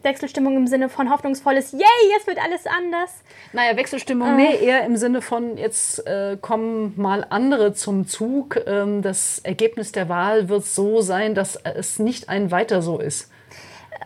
Wechselstimmung 0.04 0.56
im 0.56 0.66
Sinne 0.66 0.88
von 0.88 1.10
hoffnungsvolles, 1.10 1.72
yay, 1.72 2.10
jetzt 2.12 2.26
wird 2.26 2.38
alles 2.42 2.66
anders. 2.66 3.22
Naja, 3.52 3.76
Wechselstimmung, 3.76 4.28
äh. 4.28 4.36
nee, 4.36 4.56
eher 4.64 4.84
im 4.84 4.96
Sinne 4.96 5.22
von, 5.22 5.56
jetzt 5.56 6.06
äh, 6.06 6.36
kommen 6.40 6.94
mal 6.96 7.26
andere 7.28 7.74
zum 7.74 8.06
Zug. 8.06 8.60
Ähm, 8.66 9.02
das 9.02 9.40
Ergebnis 9.40 9.92
der 9.92 10.08
Wahl 10.08 10.48
wird 10.48 10.64
so 10.64 11.00
sein, 11.00 11.34
dass 11.34 11.56
es 11.56 11.98
nicht 11.98 12.28
ein 12.28 12.50
weiter 12.50 12.82
so 12.82 12.98
ist. 12.98 13.30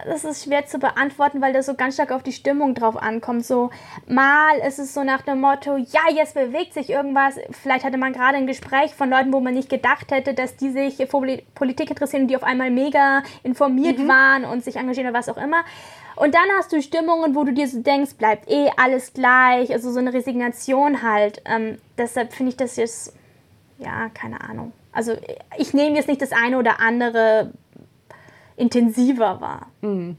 Das 0.04 0.24
ist 0.24 0.44
schwer 0.44 0.66
zu 0.66 0.78
beantworten, 0.78 1.40
weil 1.40 1.52
das 1.52 1.66
so 1.66 1.74
ganz 1.74 1.94
stark 1.94 2.12
auf 2.12 2.22
die 2.22 2.32
Stimmung 2.32 2.74
drauf 2.74 2.96
ankommt. 2.96 3.44
So 3.46 3.70
mal 4.06 4.58
ist 4.66 4.78
es 4.78 4.94
so 4.94 5.04
nach 5.04 5.22
dem 5.22 5.40
Motto, 5.40 5.76
ja, 5.76 6.02
jetzt 6.14 6.34
bewegt 6.34 6.74
sich 6.74 6.90
irgendwas. 6.90 7.36
Vielleicht 7.50 7.84
hatte 7.84 7.98
man 7.98 8.12
gerade 8.12 8.36
ein 8.36 8.46
Gespräch 8.46 8.94
von 8.94 9.10
Leuten, 9.10 9.32
wo 9.32 9.40
man 9.40 9.54
nicht 9.54 9.68
gedacht 9.68 10.10
hätte, 10.10 10.34
dass 10.34 10.56
die 10.56 10.70
sich 10.70 10.96
für 10.96 11.06
Politik 11.06 11.90
interessieren 11.90 12.22
und 12.22 12.28
die 12.28 12.36
auf 12.36 12.42
einmal 12.42 12.70
mega 12.70 13.22
informiert 13.42 13.98
mhm. 13.98 14.08
waren 14.08 14.44
und 14.44 14.64
sich 14.64 14.76
engagieren 14.76 15.08
oder 15.08 15.18
was 15.18 15.28
auch 15.28 15.38
immer. 15.38 15.64
Und 16.16 16.34
dann 16.34 16.48
hast 16.58 16.72
du 16.72 16.80
Stimmungen, 16.80 17.34
wo 17.34 17.44
du 17.44 17.52
dir 17.52 17.68
so 17.68 17.80
denkst, 17.82 18.14
bleibt 18.14 18.50
eh 18.50 18.70
alles 18.76 19.12
gleich, 19.12 19.70
also 19.70 19.90
so 19.90 19.98
eine 19.98 20.14
Resignation 20.14 21.02
halt. 21.02 21.42
Ähm, 21.44 21.78
deshalb 21.98 22.32
finde 22.32 22.50
ich 22.50 22.56
das 22.56 22.76
jetzt, 22.76 23.12
ja, 23.78 24.08
keine 24.14 24.40
Ahnung. 24.40 24.72
Also 24.92 25.12
ich 25.58 25.74
nehme 25.74 25.96
jetzt 25.96 26.08
nicht 26.08 26.22
das 26.22 26.32
eine 26.32 26.58
oder 26.58 26.80
andere 26.80 27.52
intensiver 28.56 29.40
wahr. 29.40 29.66
Mhm. 29.80 30.16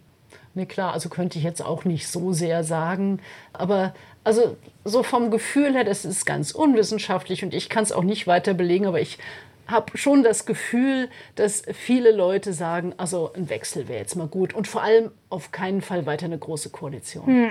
Ne, 0.53 0.65
klar, 0.65 0.93
also 0.93 1.09
könnte 1.09 1.37
ich 1.37 1.43
jetzt 1.43 1.61
auch 1.61 1.85
nicht 1.85 2.07
so 2.07 2.33
sehr 2.33 2.63
sagen. 2.63 3.19
Aber 3.53 3.93
also 4.23 4.57
so 4.83 5.03
vom 5.03 5.29
Gefühl 5.29 5.73
her, 5.73 5.83
das 5.83 6.03
ist 6.03 6.25
ganz 6.25 6.51
unwissenschaftlich 6.51 7.43
und 7.43 7.53
ich 7.53 7.69
kann 7.69 7.83
es 7.83 7.91
auch 7.91 8.03
nicht 8.03 8.25
weiter 8.25 8.53
belegen, 8.53 8.87
aber 8.87 8.99
ich 8.99 9.19
habe 9.67 9.97
schon 9.97 10.23
das 10.23 10.45
Gefühl, 10.45 11.09
dass 11.35 11.63
viele 11.73 12.11
Leute 12.11 12.53
sagen, 12.53 12.93
also 12.97 13.31
ein 13.33 13.49
Wechsel 13.49 13.87
wäre 13.87 13.99
jetzt 13.99 14.15
mal 14.15 14.27
gut 14.27 14.53
und 14.53 14.67
vor 14.67 14.81
allem 14.81 15.11
auf 15.29 15.51
keinen 15.51 15.81
Fall 15.81 16.05
weiter 16.05 16.25
eine 16.25 16.37
große 16.37 16.69
Koalition. 16.69 17.25
Hm. 17.27 17.49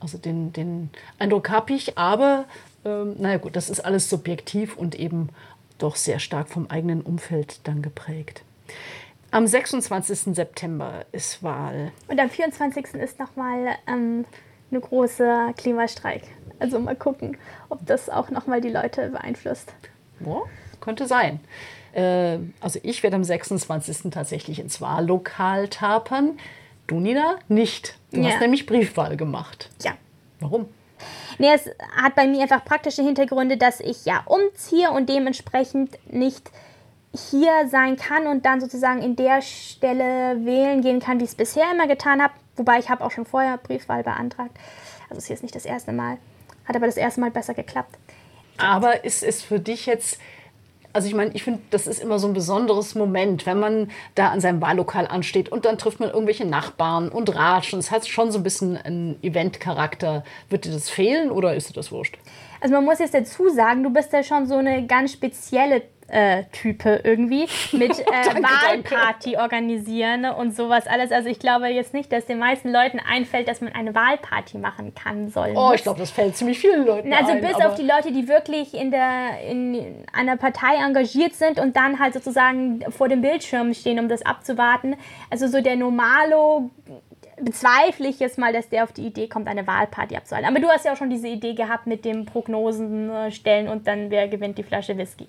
Also 0.00 0.18
den, 0.18 0.52
den 0.52 0.90
Eindruck 1.18 1.48
habe 1.50 1.72
ich, 1.74 1.96
aber 1.96 2.46
ähm, 2.84 3.14
naja 3.18 3.38
gut, 3.38 3.56
das 3.56 3.70
ist 3.70 3.80
alles 3.80 4.10
subjektiv 4.10 4.76
und 4.76 4.94
eben 4.94 5.28
doch 5.78 5.96
sehr 5.96 6.18
stark 6.18 6.48
vom 6.48 6.66
eigenen 6.68 7.02
Umfeld 7.02 7.60
dann 7.64 7.82
geprägt. 7.82 8.42
Am 9.36 9.46
26. 9.46 10.34
September 10.34 11.04
ist 11.12 11.42
Wahl. 11.42 11.92
Und 12.08 12.18
am 12.18 12.30
24. 12.30 12.94
ist 12.94 13.18
nochmal 13.18 13.76
ähm, 13.86 14.24
eine 14.70 14.80
große 14.80 15.52
Klimastreik. 15.58 16.22
Also 16.58 16.78
mal 16.78 16.96
gucken, 16.96 17.36
ob 17.68 17.84
das 17.84 18.08
auch 18.08 18.30
nochmal 18.30 18.62
die 18.62 18.70
Leute 18.70 19.10
beeinflusst. 19.10 19.74
Ja, 20.20 20.40
könnte 20.80 21.06
sein. 21.06 21.40
Äh, 21.92 22.38
also 22.62 22.80
ich 22.82 23.02
werde 23.02 23.16
am 23.16 23.24
26. 23.24 24.10
tatsächlich 24.10 24.58
ins 24.58 24.80
Wahllokal 24.80 25.68
tapern. 25.68 26.38
Du, 26.86 26.98
Nina, 26.98 27.38
nicht. 27.48 27.98
Du 28.12 28.22
ja. 28.22 28.30
hast 28.30 28.40
nämlich 28.40 28.64
Briefwahl 28.64 29.18
gemacht. 29.18 29.68
Ja. 29.82 29.92
Warum? 30.40 30.66
Nee, 31.36 31.52
es 31.52 31.68
hat 31.94 32.14
bei 32.14 32.26
mir 32.26 32.40
einfach 32.40 32.64
praktische 32.64 33.02
Hintergründe, 33.02 33.58
dass 33.58 33.80
ich 33.80 34.06
ja 34.06 34.22
umziehe 34.24 34.90
und 34.92 35.10
dementsprechend 35.10 35.98
nicht 36.10 36.50
hier 37.16 37.68
sein 37.68 37.96
kann 37.96 38.26
und 38.26 38.46
dann 38.46 38.60
sozusagen 38.60 39.02
in 39.02 39.16
der 39.16 39.42
Stelle 39.42 40.44
wählen 40.44 40.82
gehen 40.82 41.00
kann, 41.00 41.20
wie 41.20 41.24
ich 41.24 41.30
es 41.30 41.36
bisher 41.36 41.70
immer 41.72 41.86
getan 41.86 42.22
habe. 42.22 42.34
Wobei 42.56 42.78
ich 42.78 42.88
habe 42.88 43.04
auch 43.04 43.10
schon 43.10 43.26
vorher 43.26 43.58
Briefwahl 43.58 44.02
beantragt. 44.02 44.56
Also 45.08 45.18
es 45.18 45.24
ist 45.24 45.28
jetzt 45.30 45.42
nicht 45.42 45.54
das 45.54 45.64
erste 45.64 45.92
Mal. 45.92 46.18
Hat 46.64 46.76
aber 46.76 46.86
das 46.86 46.96
erste 46.96 47.20
Mal 47.20 47.30
besser 47.30 47.54
geklappt. 47.54 47.96
Aber 48.58 49.04
ist 49.04 49.22
es 49.22 49.42
für 49.42 49.60
dich 49.60 49.86
jetzt 49.86 50.18
also 50.96 51.08
ich 51.08 51.14
meine, 51.14 51.32
ich 51.34 51.44
finde, 51.44 51.60
das 51.70 51.86
ist 51.86 52.00
immer 52.00 52.18
so 52.18 52.26
ein 52.26 52.32
besonderes 52.32 52.94
Moment, 52.94 53.44
wenn 53.44 53.60
man 53.60 53.90
da 54.14 54.30
an 54.30 54.40
seinem 54.40 54.62
Wahllokal 54.62 55.06
ansteht 55.06 55.50
und 55.50 55.66
dann 55.66 55.76
trifft 55.76 56.00
man 56.00 56.08
irgendwelche 56.08 56.46
Nachbarn 56.46 57.10
und 57.10 57.36
ratscht. 57.36 57.74
Und 57.74 57.80
es 57.80 57.90
hat 57.90 58.06
schon 58.08 58.32
so 58.32 58.38
ein 58.38 58.42
bisschen 58.42 58.78
einen 58.78 59.22
Eventcharakter. 59.22 60.24
Wird 60.48 60.64
dir 60.64 60.72
das 60.72 60.88
fehlen 60.88 61.30
oder 61.30 61.54
ist 61.54 61.68
dir 61.68 61.74
das 61.74 61.92
wurscht? 61.92 62.16
Also 62.62 62.74
man 62.74 62.86
muss 62.86 62.98
jetzt 62.98 63.12
dazu 63.12 63.50
sagen, 63.50 63.82
du 63.82 63.90
bist 63.90 64.10
ja 64.14 64.22
schon 64.22 64.46
so 64.46 64.54
eine 64.54 64.86
ganz 64.86 65.12
spezielle 65.12 65.82
äh, 66.08 66.44
Type 66.52 67.00
irgendwie 67.02 67.48
mit 67.72 67.98
äh, 67.98 68.04
danke, 68.04 68.42
Wahlparty 68.42 69.32
danke. 69.32 69.38
organisieren 69.38 70.24
und 70.26 70.54
sowas 70.54 70.86
alles. 70.86 71.10
Also 71.10 71.28
ich 71.28 71.38
glaube 71.38 71.68
jetzt 71.68 71.94
nicht, 71.94 72.12
dass 72.12 72.26
den 72.26 72.38
meisten 72.38 72.70
Leuten 72.70 73.00
einfällt, 73.00 73.48
dass 73.48 73.60
man 73.60 73.72
eine 73.72 73.94
Wahlparty 73.94 74.58
machen 74.58 74.94
kann 74.94 75.28
soll. 75.28 75.52
Oh, 75.56 75.72
ich 75.74 75.82
glaube, 75.82 75.98
das 75.98 76.10
fällt 76.10 76.36
ziemlich 76.36 76.58
vielen 76.58 76.86
Leuten 76.86 77.12
also 77.12 77.32
ein. 77.32 77.44
Also 77.44 77.58
bis 77.58 77.66
auf 77.66 77.74
die 77.74 77.82
Leute, 77.82 78.12
die 78.12 78.28
wirklich 78.28 78.74
in 78.74 78.90
der 78.90 79.40
in 79.48 80.04
einer 80.12 80.36
Partei 80.36 80.76
engagiert 80.76 81.34
sind 81.34 81.58
und 81.58 81.76
dann 81.76 81.98
halt 81.98 82.14
sozusagen 82.14 82.84
vor 82.90 83.08
dem 83.08 83.20
Bildschirm 83.20 83.74
stehen, 83.74 83.98
um 83.98 84.08
das 84.08 84.22
abzuwarten. 84.22 84.96
Also 85.30 85.48
so 85.48 85.60
der 85.60 85.76
Normalo 85.76 86.70
bezweifle 87.38 88.08
ich 88.08 88.18
jetzt 88.18 88.38
mal, 88.38 88.52
dass 88.52 88.68
der 88.68 88.84
auf 88.84 88.92
die 88.92 89.06
Idee 89.06 89.28
kommt, 89.28 89.46
eine 89.48 89.66
Wahlparty 89.66 90.16
abzuhalten. 90.16 90.48
Aber 90.48 90.60
du 90.60 90.68
hast 90.68 90.84
ja 90.86 90.92
auch 90.92 90.96
schon 90.96 91.10
diese 91.10 91.28
Idee 91.28 91.54
gehabt 91.54 91.86
mit 91.86 92.04
dem 92.04 92.24
Prognosen 92.24 93.10
äh, 93.10 93.30
stellen 93.30 93.68
und 93.68 93.86
dann 93.86 94.10
wer 94.10 94.28
gewinnt 94.28 94.56
die 94.56 94.62
Flasche 94.62 94.96
Whisky 94.96 95.28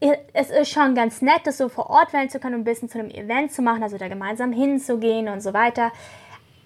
es 0.00 0.50
ist 0.50 0.70
schon 0.70 0.94
ganz 0.94 1.20
nett, 1.20 1.42
das 1.44 1.58
so 1.58 1.68
vor 1.68 1.90
Ort 1.90 2.12
wählen 2.12 2.30
zu 2.30 2.40
können 2.40 2.54
und 2.54 2.60
ein 2.62 2.64
bisschen 2.64 2.88
zu 2.88 2.98
einem 2.98 3.10
Event 3.10 3.52
zu 3.52 3.62
machen, 3.62 3.82
also 3.82 3.98
da 3.98 4.08
gemeinsam 4.08 4.52
hinzugehen 4.52 5.28
und 5.28 5.40
so 5.42 5.52
weiter. 5.52 5.92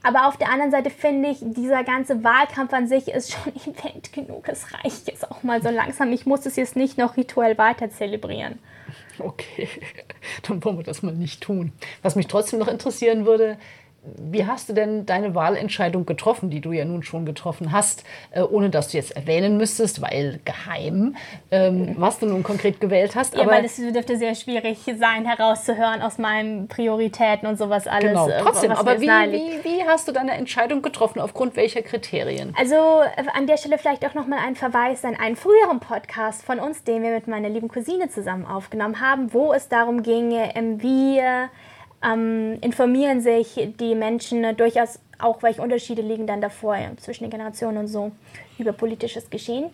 Aber 0.04 0.28
auf 0.28 0.36
der 0.36 0.50
anderen 0.50 0.70
Seite 0.70 0.90
finde 0.90 1.30
ich, 1.30 1.38
dieser 1.40 1.82
ganze 1.82 2.22
Wahlkampf 2.22 2.72
an 2.74 2.86
sich 2.86 3.08
ist 3.08 3.32
schon 3.32 3.54
Event 3.74 4.12
genug. 4.12 4.46
Es 4.48 4.66
reicht 4.74 5.08
jetzt 5.08 5.28
auch 5.30 5.42
mal 5.42 5.62
so 5.62 5.70
langsam. 5.70 6.12
Ich 6.12 6.26
muss 6.26 6.46
es 6.46 6.56
jetzt 6.56 6.76
nicht 6.76 6.98
noch 6.98 7.16
rituell 7.16 7.58
weiter 7.58 7.90
zelebrieren. 7.90 8.58
Okay, 9.18 9.68
dann 10.42 10.62
wollen 10.62 10.76
wir 10.76 10.84
das 10.84 11.02
mal 11.02 11.14
nicht 11.14 11.42
tun. 11.42 11.72
Was 12.02 12.16
mich 12.16 12.26
trotzdem 12.26 12.58
noch 12.58 12.68
interessieren 12.68 13.24
würde, 13.24 13.56
wie 14.16 14.46
hast 14.46 14.68
du 14.68 14.72
denn 14.72 15.06
deine 15.06 15.34
Wahlentscheidung 15.34 16.04
getroffen, 16.04 16.50
die 16.50 16.60
du 16.60 16.72
ja 16.72 16.84
nun 16.84 17.02
schon 17.02 17.24
getroffen 17.24 17.72
hast, 17.72 18.04
äh, 18.32 18.42
ohne 18.42 18.70
dass 18.70 18.88
du 18.88 18.98
jetzt 18.98 19.16
erwähnen 19.16 19.56
müsstest, 19.56 20.02
weil 20.02 20.40
geheim, 20.44 21.16
ähm, 21.50 21.94
was 21.98 22.18
du 22.18 22.26
nun 22.26 22.42
konkret 22.42 22.80
gewählt 22.80 23.14
hast? 23.16 23.34
Ja, 23.34 23.42
aber 23.42 23.52
weil 23.52 23.64
es 23.64 23.76
dürfte 23.76 24.16
sehr 24.16 24.34
schwierig 24.34 24.78
sein, 24.98 25.24
herauszuhören 25.24 26.02
aus 26.02 26.18
meinen 26.18 26.68
Prioritäten 26.68 27.48
und 27.48 27.56
sowas 27.56 27.86
alles. 27.86 28.10
Genau, 28.10 28.28
äh, 28.28 28.40
trotzdem, 28.40 28.72
aber 28.72 29.00
wie, 29.00 29.08
wie, 29.08 29.64
wie, 29.64 29.84
hast 29.86 30.06
du 30.06 30.12
deine 30.12 30.32
Entscheidung 30.32 30.82
getroffen, 30.82 31.20
aufgrund 31.20 31.56
welcher 31.56 31.82
Kriterien? 31.82 32.54
Also 32.58 32.74
äh, 32.74 33.24
an 33.32 33.46
der 33.46 33.56
Stelle 33.56 33.78
vielleicht 33.78 34.04
auch 34.06 34.14
nochmal 34.14 34.40
ein 34.44 34.54
Verweis 34.54 35.04
an 35.04 35.16
einen 35.16 35.36
früheren 35.36 35.80
Podcast 35.80 36.42
von 36.42 36.60
uns, 36.60 36.84
den 36.84 37.02
wir 37.02 37.12
mit 37.12 37.26
meiner 37.26 37.48
lieben 37.48 37.68
Cousine 37.68 38.08
zusammen 38.10 38.44
aufgenommen 38.44 39.00
haben, 39.00 39.32
wo 39.32 39.52
es 39.52 39.68
darum 39.68 40.02
ging, 40.02 40.32
ähm, 40.32 40.82
wie 40.82 41.20
ähm, 42.04 42.58
informieren 42.60 43.20
sich 43.20 43.68
die 43.80 43.94
Menschen 43.94 44.44
äh, 44.44 44.54
durchaus 44.54 44.98
auch, 45.18 45.42
welche 45.42 45.62
Unterschiede 45.62 46.02
liegen 46.02 46.26
dann 46.26 46.40
davor 46.40 46.76
ja, 46.76 46.96
zwischen 46.96 47.24
den 47.24 47.30
Generationen 47.30 47.78
und 47.78 47.88
so 47.88 48.12
über 48.58 48.72
politisches 48.72 49.30
Geschehen. 49.30 49.70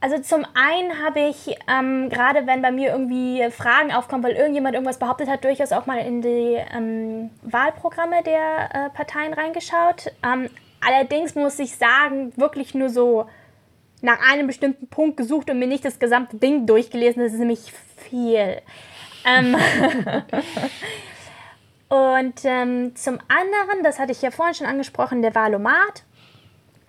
Also 0.00 0.18
zum 0.18 0.46
einen 0.54 1.04
habe 1.04 1.20
ich, 1.28 1.56
ähm, 1.68 2.08
gerade 2.08 2.46
wenn 2.46 2.62
bei 2.62 2.70
mir 2.70 2.92
irgendwie 2.92 3.50
Fragen 3.50 3.92
aufkommen, 3.92 4.22
weil 4.22 4.36
irgendjemand 4.36 4.74
irgendwas 4.74 4.98
behauptet 4.98 5.28
hat, 5.28 5.42
durchaus 5.42 5.72
auch 5.72 5.86
mal 5.86 5.98
in 5.98 6.22
die 6.22 6.56
ähm, 6.72 7.30
Wahlprogramme 7.42 8.22
der 8.22 8.68
äh, 8.72 8.90
Parteien 8.90 9.32
reingeschaut. 9.34 10.12
Ähm, 10.24 10.50
allerdings 10.86 11.34
muss 11.34 11.58
ich 11.58 11.74
sagen, 11.74 12.32
wirklich 12.36 12.74
nur 12.74 12.90
so 12.90 13.26
nach 14.00 14.20
einem 14.30 14.46
bestimmten 14.46 14.86
Punkt 14.86 15.16
gesucht 15.16 15.50
und 15.50 15.58
mir 15.58 15.66
nicht 15.66 15.84
das 15.84 15.98
gesamte 15.98 16.36
Ding 16.36 16.66
durchgelesen. 16.66 17.20
Das 17.20 17.32
ist 17.32 17.40
nämlich 17.40 17.72
viel. 17.96 18.62
Und 21.88 22.44
ähm, 22.44 22.94
zum 22.96 23.18
anderen, 23.28 23.82
das 23.82 23.98
hatte 23.98 24.12
ich 24.12 24.20
ja 24.20 24.30
vorhin 24.30 24.54
schon 24.54 24.66
angesprochen, 24.66 25.22
der 25.22 25.34
Valomat. 25.34 26.04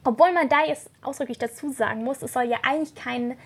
Obwohl 0.03 0.33
man 0.33 0.49
da 0.49 0.65
jetzt 0.65 0.89
ausdrücklich 1.01 1.37
dazu 1.37 1.71
sagen 1.71 2.03
muss, 2.03 2.21
es 2.21 2.33
soll 2.33 2.43
ja 2.43 2.57
eigentlich 2.63 2.95
kein 2.95 3.37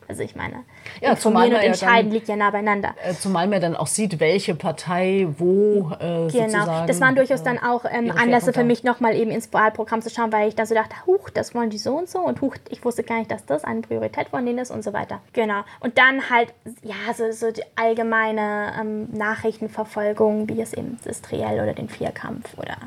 also 0.07 0.23
ich 0.23 0.35
meine, 0.35 0.63
ja, 1.01 1.11
informieren 1.11 1.53
und 1.53 1.61
entscheiden 1.61 1.95
ja 1.95 2.01
dann, 2.03 2.11
liegt 2.11 2.27
ja 2.27 2.35
nah 2.35 2.51
beieinander. 2.51 2.95
Äh, 3.03 3.13
zumal 3.13 3.47
man 3.47 3.61
dann 3.61 3.75
auch 3.75 3.87
sieht, 3.87 4.19
welche 4.19 4.55
Partei 4.55 5.27
wo 5.37 5.91
äh, 5.99 6.27
Genau, 6.31 6.85
das 6.85 7.01
waren 7.01 7.15
durchaus 7.15 7.43
dann 7.43 7.57
auch 7.57 7.85
ähm, 7.85 8.11
Anlässe 8.11 8.53
für 8.53 8.63
mich 8.63 8.83
nochmal 8.83 9.15
eben 9.15 9.31
ins 9.31 9.51
Wahlprogramm 9.53 10.01
zu 10.01 10.09
schauen, 10.09 10.31
weil 10.31 10.47
ich 10.47 10.55
dann 10.55 10.65
so 10.65 10.75
dachte, 10.75 10.95
huch, 11.05 11.29
das 11.29 11.55
wollen 11.55 11.69
die 11.69 11.77
so 11.77 11.97
und 11.97 12.09
so 12.09 12.19
und 12.19 12.41
huch, 12.41 12.55
ich 12.69 12.83
wusste 12.85 13.03
gar 13.03 13.17
nicht, 13.17 13.31
dass 13.31 13.45
das 13.45 13.63
eine 13.63 13.81
Priorität 13.81 14.29
von 14.29 14.45
denen 14.45 14.59
ist 14.59 14.71
und 14.71 14.83
so 14.83 14.93
weiter. 14.93 15.21
Genau. 15.33 15.61
Und 15.79 15.97
dann 15.97 16.29
halt, 16.29 16.53
ja, 16.83 17.13
so, 17.13 17.31
so 17.31 17.51
die 17.51 17.63
allgemeine 17.75 18.73
ähm, 18.79 19.07
Nachrichtenverfolgung, 19.11 20.49
wie 20.49 20.61
es 20.61 20.73
eben 20.73 20.97
das 21.03 21.21
Triell 21.21 21.59
oder 21.61 21.73
den 21.73 21.89
Vierkampf 21.89 22.57
oder 22.57 22.77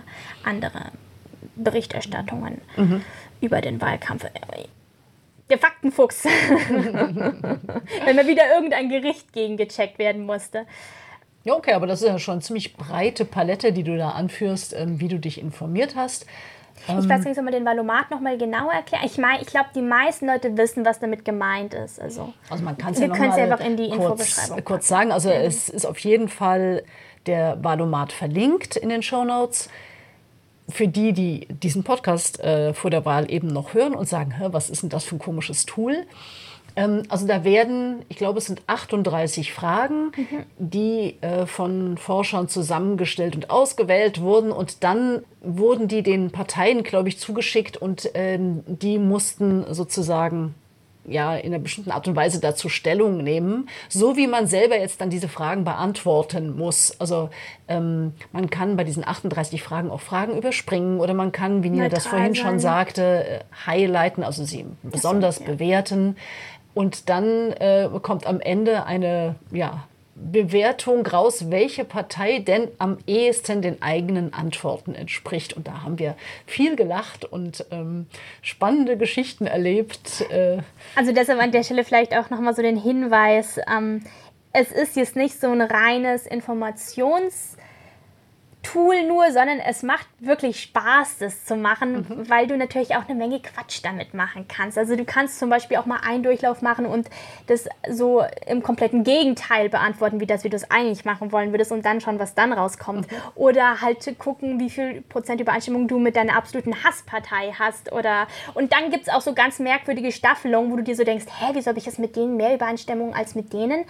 andere 0.44 0.92
Berichterstattungen 1.56 2.60
mhm. 2.76 3.02
über 3.40 3.60
den 3.60 3.80
Wahlkampf 3.80 4.24
der 5.50 5.58
Faktenfuchs. 5.58 6.24
Wenn 6.68 8.16
mal 8.16 8.26
wieder 8.26 8.54
irgendein 8.54 8.88
Gericht 8.88 9.32
gegengecheckt 9.32 9.98
werden 9.98 10.26
musste. 10.26 10.66
Ja, 11.44 11.54
okay, 11.54 11.72
aber 11.72 11.86
das 11.86 12.02
ist 12.02 12.08
ja 12.08 12.18
schon 12.18 12.32
eine 12.32 12.42
ziemlich 12.42 12.76
breite 12.76 13.24
Palette, 13.24 13.72
die 13.72 13.82
du 13.82 13.96
da 13.96 14.10
anführst, 14.10 14.74
ähm, 14.74 15.00
wie 15.00 15.08
du 15.08 15.18
dich 15.18 15.40
informiert 15.40 15.96
hast. 15.96 16.26
Ich 16.86 16.88
weiß 16.88 17.04
ähm, 17.04 17.20
nicht, 17.20 17.34
soll 17.34 17.44
man 17.44 17.52
den 17.52 17.64
Valomat 17.64 18.10
noch 18.10 18.20
mal 18.20 18.38
genauer 18.38 18.72
erklären? 18.72 19.02
Ich 19.04 19.18
meine, 19.18 19.40
ich 19.42 19.48
glaube, 19.48 19.68
die 19.74 19.82
meisten 19.82 20.26
Leute 20.26 20.56
wissen, 20.56 20.84
was 20.84 21.00
damit 21.00 21.24
gemeint 21.24 21.74
ist. 21.74 22.00
Also, 22.00 22.32
also 22.48 22.64
man 22.64 22.76
kann 22.78 22.92
es 22.92 23.00
ja 23.00 23.08
noch 23.08 23.18
mal 23.18 23.30
einfach 23.30 23.60
in 23.60 23.76
die 23.76 23.90
kurz, 23.90 24.52
kurz 24.64 24.88
sagen. 24.88 25.10
Also 25.10 25.28
mhm. 25.28 25.36
es 25.36 25.68
ist 25.68 25.86
auf 25.86 25.98
jeden 26.00 26.28
Fall 26.28 26.84
der 27.26 27.62
Valomat 27.62 28.12
verlinkt 28.12 28.76
in 28.76 28.88
den 28.88 29.02
Show 29.02 29.24
Notes. 29.24 29.68
Für 30.68 30.88
die, 30.88 31.12
die 31.12 31.46
diesen 31.48 31.82
Podcast 31.82 32.40
äh, 32.40 32.74
vor 32.74 32.90
der 32.90 33.04
Wahl 33.04 33.30
eben 33.30 33.48
noch 33.48 33.74
hören 33.74 33.94
und 33.94 34.08
sagen, 34.08 34.34
was 34.48 34.70
ist 34.70 34.82
denn 34.82 34.90
das 34.90 35.04
für 35.04 35.16
ein 35.16 35.20
komisches 35.20 35.64
Tool? 35.66 36.06
Ähm, 36.78 37.02
also 37.08 37.26
da 37.26 37.42
werden, 37.42 38.04
ich 38.08 38.16
glaube, 38.16 38.38
es 38.38 38.46
sind 38.46 38.62
38 38.66 39.52
Fragen, 39.52 40.12
mhm. 40.16 40.44
die 40.58 41.16
äh, 41.20 41.46
von 41.46 41.98
Forschern 41.98 42.48
zusammengestellt 42.48 43.34
und 43.34 43.50
ausgewählt 43.50 44.20
wurden. 44.20 44.52
Und 44.52 44.84
dann 44.84 45.24
wurden 45.40 45.88
die 45.88 46.02
den 46.02 46.30
Parteien, 46.30 46.84
glaube 46.84 47.08
ich, 47.08 47.18
zugeschickt 47.18 47.76
und 47.76 48.10
ähm, 48.14 48.62
die 48.66 48.98
mussten 48.98 49.72
sozusagen 49.74 50.54
ja, 51.10 51.36
in 51.36 51.52
einer 51.52 51.62
bestimmten 51.62 51.90
Art 51.90 52.06
und 52.08 52.16
Weise 52.16 52.40
dazu 52.40 52.68
Stellung 52.68 53.18
nehmen, 53.18 53.68
so 53.88 54.16
wie 54.16 54.26
man 54.26 54.46
selber 54.46 54.78
jetzt 54.78 55.00
dann 55.00 55.10
diese 55.10 55.28
Fragen 55.28 55.64
beantworten 55.64 56.56
muss. 56.56 56.98
Also 57.00 57.30
ähm, 57.68 58.12
man 58.32 58.50
kann 58.50 58.76
bei 58.76 58.84
diesen 58.84 59.06
38 59.06 59.62
Fragen 59.62 59.90
auch 59.90 60.00
Fragen 60.00 60.36
überspringen 60.36 61.00
oder 61.00 61.14
man 61.14 61.32
kann, 61.32 61.62
wie 61.62 61.70
Nina 61.70 61.88
das 61.88 62.06
vorhin 62.06 62.34
sein. 62.34 62.44
schon 62.44 62.58
sagte, 62.58 63.24
äh, 63.26 63.40
highlighten, 63.66 64.22
also 64.22 64.44
sie 64.44 64.66
besonders 64.82 65.36
so, 65.36 65.44
ja. 65.44 65.50
bewerten. 65.52 66.16
Und 66.74 67.08
dann 67.08 67.52
äh, 67.52 67.88
kommt 68.02 68.26
am 68.26 68.40
Ende 68.40 68.84
eine 68.84 69.34
ja, 69.50 69.87
Bewertung 70.20 71.06
raus, 71.06 71.50
welche 71.50 71.84
Partei 71.84 72.40
denn 72.40 72.68
am 72.78 72.98
ehesten 73.06 73.62
den 73.62 73.82
eigenen 73.82 74.32
Antworten 74.34 74.94
entspricht. 74.94 75.54
Und 75.54 75.68
da 75.68 75.82
haben 75.82 75.98
wir 75.98 76.16
viel 76.46 76.76
gelacht 76.76 77.24
und 77.24 77.64
ähm, 77.70 78.06
spannende 78.42 78.96
Geschichten 78.96 79.46
erlebt. 79.46 80.24
Äh 80.30 80.58
also 80.96 81.12
deshalb 81.12 81.40
an 81.40 81.52
der 81.52 81.62
Stelle 81.62 81.84
vielleicht 81.84 82.14
auch 82.16 82.30
nochmal 82.30 82.54
so 82.54 82.62
den 82.62 82.76
Hinweis, 82.76 83.60
ähm, 83.72 84.02
es 84.52 84.72
ist 84.72 84.96
jetzt 84.96 85.14
nicht 85.14 85.38
so 85.40 85.48
ein 85.48 85.60
reines 85.60 86.28
Informations- 86.28 87.57
Tool 88.62 89.04
nur, 89.06 89.30
sondern 89.30 89.60
es 89.60 89.82
macht 89.82 90.06
wirklich 90.18 90.60
Spaß, 90.60 91.18
das 91.18 91.44
zu 91.44 91.56
machen, 91.56 92.06
mhm. 92.08 92.28
weil 92.28 92.46
du 92.46 92.56
natürlich 92.56 92.96
auch 92.96 93.08
eine 93.08 93.14
Menge 93.14 93.40
Quatsch 93.40 93.80
damit 93.82 94.14
machen 94.14 94.46
kannst. 94.48 94.76
Also 94.76 94.96
du 94.96 95.04
kannst 95.04 95.38
zum 95.38 95.48
Beispiel 95.48 95.76
auch 95.76 95.86
mal 95.86 96.00
einen 96.04 96.22
Durchlauf 96.22 96.60
machen 96.60 96.84
und 96.84 97.08
das 97.46 97.68
so 97.88 98.24
im 98.46 98.62
kompletten 98.62 99.04
Gegenteil 99.04 99.68
beantworten, 99.68 100.20
wie 100.20 100.26
das, 100.26 100.44
wie 100.44 100.50
du 100.50 100.56
es 100.56 100.70
eigentlich 100.70 101.04
machen 101.04 101.30
wollen 101.30 101.52
würdest 101.52 101.70
und 101.72 101.84
dann 101.84 102.00
schon, 102.00 102.18
was 102.18 102.34
dann 102.34 102.52
rauskommt. 102.52 103.10
Mhm. 103.10 103.16
Oder 103.36 103.80
halt 103.80 104.18
gucken, 104.18 104.58
wie 104.58 104.70
viel 104.70 105.02
Prozent 105.02 105.40
Übereinstimmung 105.40 105.86
du 105.86 105.98
mit 105.98 106.16
deiner 106.16 106.36
absoluten 106.36 106.82
Hasspartei 106.82 107.52
hast. 107.58 107.92
Oder 107.92 108.26
und 108.54 108.72
dann 108.72 108.90
gibt 108.90 109.06
es 109.06 109.08
auch 109.08 109.20
so 109.20 109.34
ganz 109.34 109.60
merkwürdige 109.60 110.10
Staffelungen, 110.10 110.72
wo 110.72 110.76
du 110.76 110.82
dir 110.82 110.96
so 110.96 111.04
denkst, 111.04 111.26
hä, 111.38 111.50
wieso 111.52 111.68
habe 111.68 111.78
ich 111.78 111.86
jetzt 111.86 111.98
mit 111.98 112.16
denen 112.16 112.36
mehr 112.36 112.54
Übereinstimmung 112.54 113.14
als 113.14 113.34
mit 113.34 113.52
denen? 113.52 113.84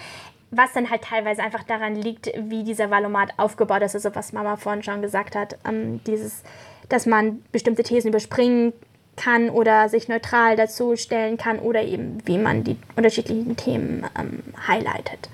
Was 0.50 0.72
dann 0.72 0.90
halt 0.90 1.02
teilweise 1.02 1.42
einfach 1.42 1.62
daran 1.62 1.94
liegt, 1.94 2.30
wie 2.36 2.64
dieser 2.64 2.90
Valomat 2.90 3.30
aufgebaut 3.36 3.82
ist, 3.82 3.94
also 3.94 4.14
was 4.14 4.32
Mama 4.32 4.56
vorhin 4.56 4.82
schon 4.82 5.02
gesagt 5.02 5.34
hat, 5.34 5.58
ähm, 5.66 6.00
dieses, 6.04 6.42
dass 6.88 7.06
man 7.06 7.42
bestimmte 7.52 7.82
Thesen 7.82 8.08
überspringen 8.08 8.72
kann 9.16 9.50
oder 9.50 9.88
sich 9.88 10.08
neutral 10.08 10.56
dazu 10.56 10.96
stellen 10.96 11.36
kann 11.36 11.58
oder 11.58 11.82
eben 11.82 12.18
wie 12.24 12.38
man 12.38 12.64
die 12.64 12.76
unterschiedlichen 12.96 13.56
Themen 13.56 14.06
ähm, 14.18 14.42
highlightet. 14.66 15.28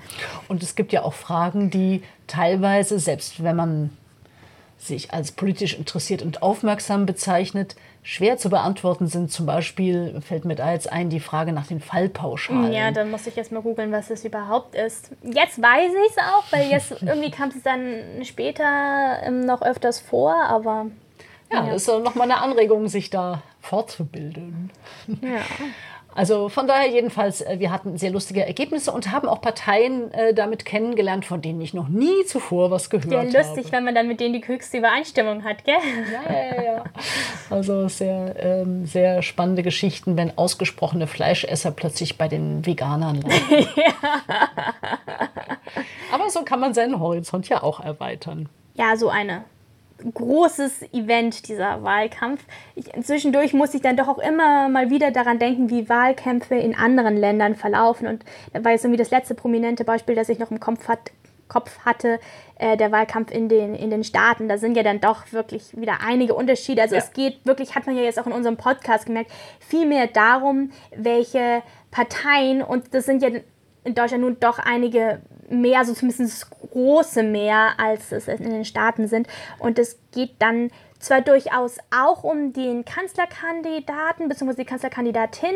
Und 0.47 0.63
es 0.63 0.75
gibt 0.75 0.91
ja 0.91 1.03
auch 1.03 1.13
Fragen, 1.13 1.69
die 1.69 2.01
teilweise, 2.27 2.99
selbst 2.99 3.43
wenn 3.43 3.55
man 3.55 3.91
sich 4.77 5.13
als 5.13 5.31
politisch 5.31 5.77
interessiert 5.77 6.21
und 6.21 6.41
aufmerksam 6.43 7.05
bezeichnet, 7.05 7.75
schwer 8.03 8.37
zu 8.37 8.49
beantworten 8.49 9.07
sind. 9.07 9.31
Zum 9.31 9.45
Beispiel 9.45 10.21
fällt 10.21 10.45
mir 10.45 10.55
da 10.55 10.71
jetzt 10.71 10.91
ein 10.91 11.09
die 11.09 11.19
Frage 11.19 11.53
nach 11.53 11.67
den 11.67 11.79
Fallpauschalen. 11.79 12.71
Ja, 12.71 12.91
dann 12.91 13.09
muss 13.09 13.25
ich 13.25 13.35
jetzt 13.35 13.51
mal 13.51 13.61
googeln, 13.61 13.91
was 13.91 14.09
das 14.09 14.23
überhaupt 14.23 14.75
ist. 14.75 15.09
Jetzt 15.23 15.61
weiß 15.61 15.91
ich 15.91 16.11
es 16.11 16.17
auch, 16.17 16.43
weil 16.51 16.69
jetzt 16.69 16.91
irgendwie 17.01 17.31
kam 17.31 17.49
es 17.49 17.63
dann 17.63 18.23
später 18.23 19.21
ähm, 19.23 19.41
noch 19.41 19.61
öfters 19.61 19.99
vor, 19.99 20.35
aber. 20.35 20.87
Ja, 21.51 21.63
ja. 21.63 21.73
das 21.73 21.83
ist 21.83 21.87
nochmal 21.87 22.29
eine 22.29 22.41
Anregung, 22.41 22.87
sich 22.87 23.09
da 23.09 23.41
fortzubilden. 23.61 24.71
Ja. 25.07 25.41
Also 26.15 26.47
von 26.47 26.65
daher 26.65 26.89
jedenfalls, 26.89 27.41
äh, 27.41 27.57
wir 27.59 27.71
hatten 27.71 27.97
sehr 27.97 28.09
lustige 28.09 28.45
Ergebnisse 28.45 28.91
und 28.91 29.11
haben 29.11 29.27
auch 29.27 29.41
Parteien 29.41 30.13
äh, 30.13 30.33
damit 30.33 30.63
kennengelernt, 30.63 31.25
von 31.25 31.41
denen 31.41 31.59
ich 31.59 31.73
noch 31.73 31.89
nie 31.89 32.25
zuvor 32.25 32.71
was 32.71 32.89
gehört 32.89 33.13
habe. 33.13 33.27
Ja, 33.27 33.39
lustig, 33.41 33.65
habe. 33.65 33.77
wenn 33.77 33.83
man 33.83 33.95
dann 33.95 34.07
mit 34.07 34.21
denen 34.21 34.33
die 34.33 34.47
höchste 34.47 34.77
Übereinstimmung 34.77 35.43
hat, 35.43 35.65
gell? 35.65 35.75
Ja, 36.13 36.33
ja, 36.33 36.63
ja. 36.63 36.83
Also 37.49 37.89
sehr, 37.89 38.33
ähm, 38.39 38.85
sehr 38.85 39.21
spannende 39.23 39.61
Geschichten, 39.61 40.15
wenn 40.15 40.37
ausgesprochene 40.37 41.05
Fleischesser 41.05 41.71
plötzlich 41.71 42.17
bei 42.17 42.29
den 42.29 42.65
Veganern 42.65 43.21
landen. 43.21 43.35
ja. 43.75 43.93
Aber 46.13 46.29
so 46.29 46.43
kann 46.43 46.61
man 46.61 46.73
seinen 46.73 47.01
Horizont 47.01 47.49
ja 47.49 47.61
auch 47.61 47.81
erweitern. 47.81 48.47
Ja, 48.75 48.95
so 48.95 49.09
eine 49.09 49.43
großes 50.13 50.93
Event, 50.93 51.47
dieser 51.47 51.83
Wahlkampf. 51.83 52.43
Ich, 52.75 52.91
zwischendurch 53.03 53.53
muss 53.53 53.73
ich 53.73 53.81
dann 53.81 53.97
doch 53.97 54.07
auch 54.07 54.19
immer 54.19 54.69
mal 54.69 54.89
wieder 54.89 55.11
daran 55.11 55.39
denken, 55.39 55.69
wie 55.69 55.89
Wahlkämpfe 55.89 56.55
in 56.55 56.75
anderen 56.75 57.17
Ländern 57.17 57.55
verlaufen. 57.55 58.07
Und 58.07 58.25
da 58.53 58.63
war 58.63 58.71
jetzt 58.71 58.83
irgendwie 58.83 59.01
das 59.01 59.11
letzte 59.11 59.35
prominente 59.35 59.83
Beispiel, 59.83 60.15
das 60.15 60.29
ich 60.29 60.39
noch 60.39 60.51
im 60.51 60.59
Kopf, 60.59 60.87
hat, 60.87 61.11
Kopf 61.47 61.79
hatte, 61.85 62.19
äh, 62.57 62.75
der 62.77 62.91
Wahlkampf 62.91 63.31
in 63.31 63.49
den, 63.49 63.75
in 63.75 63.89
den 63.89 64.03
Staaten. 64.03 64.49
Da 64.49 64.57
sind 64.57 64.75
ja 64.75 64.83
dann 64.83 64.99
doch 64.99 65.31
wirklich 65.31 65.77
wieder 65.79 65.99
einige 66.05 66.35
Unterschiede. 66.35 66.81
Also 66.81 66.95
ja. 66.95 67.01
es 67.01 67.13
geht 67.13 67.45
wirklich, 67.45 67.75
hat 67.75 67.87
man 67.87 67.95
ja 67.95 68.03
jetzt 68.03 68.19
auch 68.19 68.27
in 68.27 68.33
unserem 68.33 68.57
Podcast 68.57 69.05
gemerkt, 69.05 69.31
viel 69.59 69.85
mehr 69.85 70.07
darum, 70.07 70.71
welche 70.95 71.61
Parteien, 71.91 72.61
und 72.61 72.93
das 72.93 73.05
sind 73.05 73.21
ja 73.21 73.29
in 73.85 73.93
Deutschland 73.93 74.23
nun 74.23 74.37
doch 74.39 74.59
einige 74.59 75.21
mehr, 75.49 75.79
also 75.79 75.93
zumindest 75.93 76.49
große 76.49 77.23
mehr, 77.23 77.73
als 77.77 78.11
es 78.11 78.27
in 78.27 78.49
den 78.49 78.65
Staaten 78.65 79.07
sind. 79.07 79.27
Und 79.59 79.79
es 79.79 79.99
geht 80.11 80.35
dann 80.39 80.71
zwar 80.99 81.21
durchaus 81.21 81.77
auch 81.95 82.23
um 82.23 82.53
den 82.53 82.85
Kanzlerkandidaten 82.85 84.27
bzw. 84.27 84.53
die 84.55 84.65
Kanzlerkandidatin, 84.65 85.55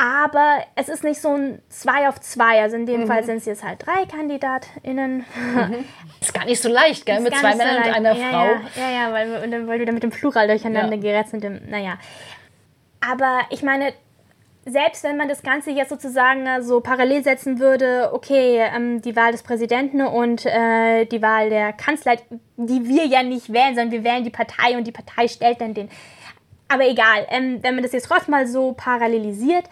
aber 0.00 0.64
es 0.76 0.88
ist 0.88 1.04
nicht 1.04 1.20
so 1.20 1.28
ein 1.34 1.60
2 1.68 2.08
auf 2.08 2.20
2. 2.20 2.62
Also 2.62 2.76
in 2.76 2.86
dem 2.86 3.02
mhm. 3.02 3.06
Fall 3.06 3.22
sind 3.22 3.36
es 3.36 3.44
jetzt 3.44 3.62
halt 3.62 3.84
drei 3.84 4.06
KandidatInnen. 4.06 5.18
Mhm. 5.18 5.84
Ist 6.22 6.32
gar 6.32 6.46
nicht 6.46 6.62
so 6.62 6.70
leicht, 6.70 7.04
gell? 7.04 7.20
Mit 7.20 7.36
zwei 7.36 7.54
Männern 7.54 7.82
so 7.82 7.88
und 7.88 7.94
einer 7.96 8.12
ja, 8.14 8.28
Frau. 8.30 8.44
Ja, 8.44 8.60
ja, 8.76 8.90
ja 8.90 9.12
weil, 9.12 9.68
weil 9.68 9.78
du 9.78 9.84
da 9.84 9.92
mit 9.92 10.02
dem 10.02 10.10
Plural 10.10 10.46
durcheinander 10.46 10.96
ja. 10.96 11.02
gerätst 11.02 11.34
mit 11.34 11.44
dem, 11.44 11.60
naja. 11.68 11.98
Aber 13.00 13.40
ich 13.50 13.62
meine, 13.62 13.92
selbst 14.66 15.04
wenn 15.04 15.16
man 15.16 15.28
das 15.28 15.42
Ganze 15.42 15.70
jetzt 15.70 15.88
sozusagen 15.88 16.46
äh, 16.46 16.62
so 16.62 16.80
parallel 16.80 17.24
setzen 17.24 17.58
würde, 17.58 18.10
okay, 18.12 18.58
ähm, 18.58 19.00
die 19.00 19.16
Wahl 19.16 19.32
des 19.32 19.42
Präsidenten 19.42 20.02
und 20.02 20.44
äh, 20.44 21.06
die 21.06 21.22
Wahl 21.22 21.48
der 21.50 21.72
Kanzler, 21.72 22.16
die 22.56 22.86
wir 22.86 23.06
ja 23.06 23.22
nicht 23.22 23.52
wählen, 23.52 23.74
sondern 23.74 23.92
wir 23.92 24.04
wählen 24.04 24.24
die 24.24 24.30
Partei 24.30 24.76
und 24.76 24.86
die 24.86 24.92
Partei 24.92 25.28
stellt 25.28 25.60
dann 25.60 25.74
den. 25.74 25.88
Aber 26.68 26.86
egal, 26.86 27.26
ähm, 27.30 27.58
wenn 27.62 27.74
man 27.74 27.82
das 27.82 27.92
jetzt 27.92 28.06
trotzdem 28.06 28.30
mal 28.30 28.46
so 28.46 28.74
parallelisiert, 28.74 29.64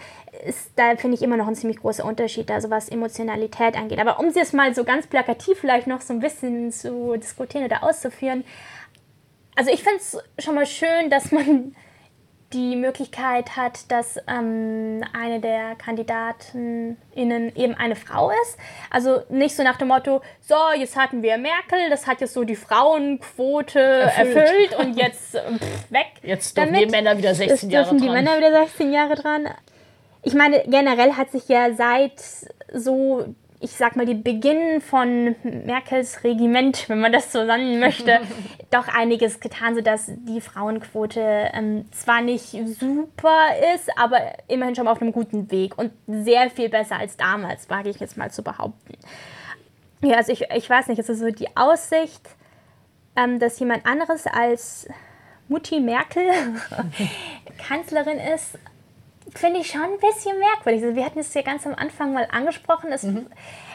ist 0.46 0.72
da, 0.74 0.96
finde 0.96 1.16
ich, 1.16 1.22
immer 1.22 1.36
noch 1.36 1.46
ein 1.46 1.54
ziemlich 1.54 1.78
großer 1.78 2.04
Unterschied, 2.04 2.50
also 2.50 2.70
was 2.70 2.88
Emotionalität 2.88 3.76
angeht. 3.76 4.00
Aber 4.00 4.18
um 4.18 4.30
jetzt 4.30 4.52
mal 4.52 4.74
so 4.74 4.82
ganz 4.82 5.06
plakativ 5.06 5.58
vielleicht 5.60 5.86
noch 5.86 6.00
so 6.00 6.12
ein 6.12 6.18
bisschen 6.18 6.72
zu 6.72 7.14
diskutieren 7.16 7.64
oder 7.64 7.84
auszuführen, 7.84 8.44
also 9.54 9.70
ich 9.70 9.82
finde 9.82 9.98
es 9.98 10.18
schon 10.44 10.54
mal 10.54 10.66
schön, 10.66 11.10
dass 11.10 11.30
man 11.30 11.74
die 12.52 12.76
Möglichkeit 12.76 13.56
hat, 13.56 13.90
dass 13.90 14.16
ähm, 14.26 15.04
eine 15.12 15.40
der 15.40 15.74
KandidatenInnen 15.76 17.54
eben 17.54 17.74
eine 17.74 17.94
Frau 17.94 18.30
ist. 18.30 18.56
Also 18.90 19.22
nicht 19.28 19.54
so 19.54 19.62
nach 19.62 19.76
dem 19.76 19.88
Motto, 19.88 20.22
so, 20.40 20.54
jetzt 20.76 20.96
hatten 20.96 21.22
wir 21.22 21.36
Merkel, 21.36 21.90
das 21.90 22.06
hat 22.06 22.20
jetzt 22.22 22.32
so 22.32 22.44
die 22.44 22.56
Frauenquote 22.56 23.78
erfüllt, 23.80 24.72
erfüllt 24.72 24.78
und 24.78 24.96
jetzt 24.96 25.32
pff, 25.32 25.90
weg. 25.90 26.06
Jetzt 26.22 26.56
dürfen 26.56 26.72
damit. 26.72 26.88
die 26.88 26.90
Männer 26.90 27.18
wieder 27.18 27.34
16 27.34 27.70
Jahre 27.70 27.84
dran. 27.84 27.98
dürfen 27.98 28.08
die 28.08 28.14
Männer 28.14 28.38
wieder 28.38 28.52
16 28.64 28.92
Jahre 28.92 29.14
dran. 29.14 29.48
Ich 30.22 30.34
meine, 30.34 30.62
generell 30.66 31.14
hat 31.14 31.30
sich 31.30 31.48
ja 31.48 31.72
seit 31.74 32.20
so 32.72 33.34
ich 33.60 33.72
sag 33.72 33.96
mal, 33.96 34.06
die 34.06 34.14
Beginn 34.14 34.80
von 34.80 35.34
Merkels 35.42 36.22
Regiment, 36.22 36.88
wenn 36.88 37.00
man 37.00 37.12
das 37.12 37.32
so 37.32 37.42
nennen 37.42 37.80
möchte, 37.80 38.20
doch 38.70 38.86
einiges 38.88 39.40
getan, 39.40 39.74
sodass 39.74 40.06
die 40.08 40.40
Frauenquote 40.40 41.50
ähm, 41.52 41.86
zwar 41.90 42.20
nicht 42.20 42.50
super 42.78 43.48
ist, 43.74 43.90
aber 43.98 44.20
immerhin 44.46 44.76
schon 44.76 44.84
mal 44.84 44.92
auf 44.92 45.02
einem 45.02 45.12
guten 45.12 45.50
Weg 45.50 45.76
und 45.76 45.92
sehr 46.06 46.50
viel 46.50 46.68
besser 46.68 46.96
als 46.96 47.16
damals, 47.16 47.68
wage 47.68 47.90
ich 47.90 47.98
jetzt 47.98 48.16
mal 48.16 48.30
zu 48.30 48.42
behaupten. 48.42 48.94
Ja, 50.02 50.18
also 50.18 50.30
ich, 50.30 50.42
ich 50.54 50.70
weiß 50.70 50.86
nicht, 50.86 51.00
es 51.00 51.08
ist 51.08 51.18
so 51.18 51.30
die 51.30 51.56
Aussicht, 51.56 52.22
ähm, 53.16 53.40
dass 53.40 53.58
jemand 53.58 53.86
anderes 53.86 54.26
als 54.28 54.88
Mutti 55.48 55.80
Merkel 55.80 56.30
Kanzlerin 57.68 58.18
ist, 58.18 58.58
finde 59.34 59.60
ich 59.60 59.70
schon 59.70 59.82
ein 59.82 59.98
bisschen 60.00 60.38
merkwürdig. 60.38 60.82
Also 60.82 60.96
wir 60.96 61.04
hatten 61.04 61.18
es 61.18 61.32
ja 61.34 61.42
ganz 61.42 61.66
am 61.66 61.74
Anfang 61.74 62.12
mal 62.12 62.26
angesprochen. 62.30 62.90
Es, 62.92 63.02
mhm. 63.02 63.26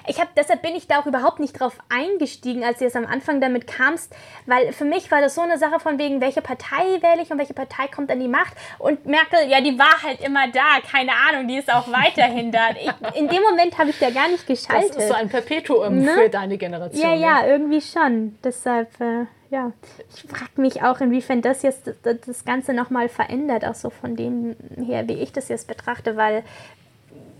Ich 0.08 0.20
habe 0.20 0.30
deshalb 0.36 0.62
bin 0.62 0.76
ich 0.76 0.88
da 0.88 1.00
auch 1.00 1.06
überhaupt 1.06 1.40
nicht 1.40 1.60
drauf 1.60 1.78
eingestiegen, 1.90 2.64
als 2.64 2.80
du 2.80 2.86
jetzt 2.86 2.96
am 2.96 3.06
Anfang 3.06 3.40
damit 3.40 3.68
kamst, 3.68 4.14
weil 4.46 4.74
für 4.74 4.86
mich 4.86 5.10
war 5.12 5.22
das 5.22 5.36
so 5.36 5.42
eine 5.42 5.58
Sache 5.58 5.80
von 5.80 5.98
wegen, 5.98 6.20
welche 6.20 6.42
Partei 6.42 7.02
wähle 7.02 7.22
ich 7.22 7.32
und 7.32 7.38
welche 7.38 7.54
Partei 7.54 7.88
kommt 7.88 8.12
an 8.12 8.20
die 8.20 8.28
Macht. 8.28 8.54
Und 8.80 9.06
Merkel, 9.06 9.48
ja, 9.48 9.62
die 9.62 9.78
war 9.80 10.04
halt 10.04 10.22
immer 10.22 10.48
da, 10.52 10.80
keine 10.90 11.12
Ahnung, 11.30 11.48
die 11.48 11.58
ist 11.58 11.72
auch 11.72 11.88
weiterhin 11.92 12.52
da. 12.52 12.72
Ich, 12.72 13.18
in 13.18 13.28
dem 13.28 13.42
Moment 13.44 13.78
habe 13.78 13.92
ich 13.92 14.00
da 14.00 14.10
gar 14.10 14.28
nicht 14.28 14.46
geschaltet. 14.46 14.96
Das 14.96 15.04
ist 15.04 15.10
so 15.10 15.16
ein 15.16 15.30
Perpetuum 15.30 16.00
ne? 16.00 16.14
für 16.14 16.30
deine 16.30 16.58
Generation. 16.58 17.02
Ja, 17.02 17.14
ja, 17.14 17.42
ja, 17.42 17.48
irgendwie 17.48 17.82
schon. 17.82 18.38
Deshalb. 18.44 18.90
Äh 19.00 19.26
ja, 19.54 19.72
ich 20.12 20.24
frage 20.24 20.60
mich 20.60 20.82
auch, 20.82 21.00
inwiefern 21.00 21.44
das 21.44 21.62
jetzt 21.62 21.92
das 22.02 22.44
Ganze 22.44 22.74
nochmal 22.74 23.08
verändert, 23.08 23.64
auch 23.64 23.76
so 23.76 23.92
von 23.92 24.16
dem 24.16 24.56
her, 24.76 25.08
wie 25.08 25.14
ich 25.14 25.32
das 25.32 25.48
jetzt 25.48 25.68
betrachte, 25.68 26.18
weil 26.18 26.44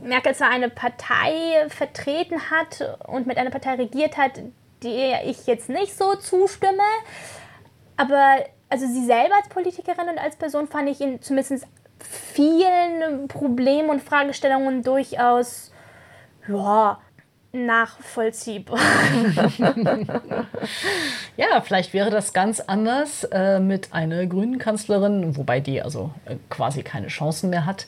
Merkel 0.04 0.36
zwar 0.36 0.52
eine 0.52 0.70
Partei 0.70 1.68
vertreten 1.70 2.52
hat 2.52 3.00
und 3.08 3.26
mit 3.26 3.38
einer 3.38 3.50
Partei 3.50 3.76
regiert 3.76 4.18
hat, 4.18 4.34
die 4.84 5.12
ich 5.26 5.48
jetzt 5.48 5.70
nicht 5.70 5.98
so 5.98 6.14
zustimme, 6.16 6.84
aber 7.98 8.46
also 8.70 8.86
sie 8.86 9.06
selber 9.06 9.36
als 9.36 9.50
Politikerin 9.50 10.10
und 10.10 10.20
als 10.20 10.36
Person 10.36 10.68
fand 10.68 10.90
ich 10.90 11.02
in 11.02 11.20
zumindest 11.20 11.66
vielen 12.00 13.28
Problemen 13.28 13.90
und 13.90 14.04
Fragestellungen 14.04 14.84
durchaus 14.84 15.72
ja, 16.48 17.00
nachvollziehbar. 17.54 18.80
ja, 21.38 21.62
vielleicht 21.62 21.94
wäre 21.94 22.10
das 22.10 22.34
ganz 22.34 22.60
anders 22.60 23.24
äh, 23.26 23.60
mit 23.60 23.94
einer 23.94 24.26
grünen 24.26 24.58
Kanzlerin, 24.58 25.38
wobei 25.38 25.60
die 25.60 25.82
also 25.82 26.12
äh, 26.26 26.36
quasi 26.50 26.82
keine 26.84 27.08
Chancen 27.08 27.52
mehr 27.52 27.66
hat. 27.66 27.88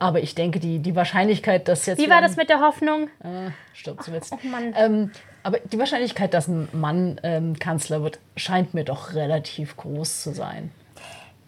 Aber 0.00 0.20
ich 0.20 0.34
denke, 0.34 0.58
die, 0.58 0.80
die 0.80 0.96
Wahrscheinlichkeit, 0.96 1.68
dass 1.68 1.86
jetzt. 1.86 2.00
Wie 2.00 2.10
war 2.10 2.20
das 2.20 2.36
mit 2.36 2.48
der 2.48 2.60
Hoffnung? 2.60 3.08
Äh, 3.20 3.50
stirbt 3.72 4.02
zuletzt. 4.02 4.32
Oh, 4.32 4.46
Mann. 4.46 4.74
Ähm, 4.76 5.12
aber 5.44 5.58
die 5.60 5.78
Wahrscheinlichkeit, 5.78 6.34
dass 6.34 6.48
ein 6.48 6.68
Mann 6.72 7.20
ähm, 7.22 7.58
Kanzler 7.58 8.02
wird, 8.02 8.18
scheint 8.36 8.74
mir 8.74 8.84
doch 8.84 9.14
relativ 9.14 9.76
groß 9.76 10.22
zu 10.22 10.32
sein. 10.32 10.72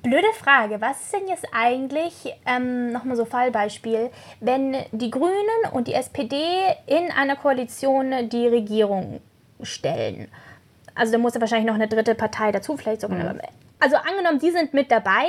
Blöde 0.06 0.32
Frage, 0.34 0.80
was 0.80 1.00
ist 1.00 1.12
denn 1.14 1.26
jetzt 1.26 1.46
eigentlich, 1.52 2.32
ähm, 2.46 2.92
nochmal 2.92 3.16
so 3.16 3.24
Fallbeispiel, 3.24 4.10
wenn 4.40 4.76
die 4.92 5.10
Grünen 5.10 5.72
und 5.72 5.88
die 5.88 5.94
SPD 5.94 6.36
in 6.86 7.10
einer 7.10 7.34
Koalition 7.34 8.28
die 8.28 8.46
Regierung 8.46 9.20
stellen? 9.62 10.28
Also 10.94 11.12
da 11.12 11.18
muss 11.18 11.34
ja 11.34 11.40
wahrscheinlich 11.40 11.66
noch 11.66 11.74
eine 11.74 11.88
dritte 11.88 12.14
Partei 12.14 12.52
dazu, 12.52 12.76
vielleicht 12.76 13.00
sogar. 13.00 13.34
Mhm. 13.34 13.40
Also 13.80 13.96
angenommen, 13.96 14.38
die 14.38 14.52
sind 14.52 14.74
mit 14.74 14.92
dabei, 14.92 15.26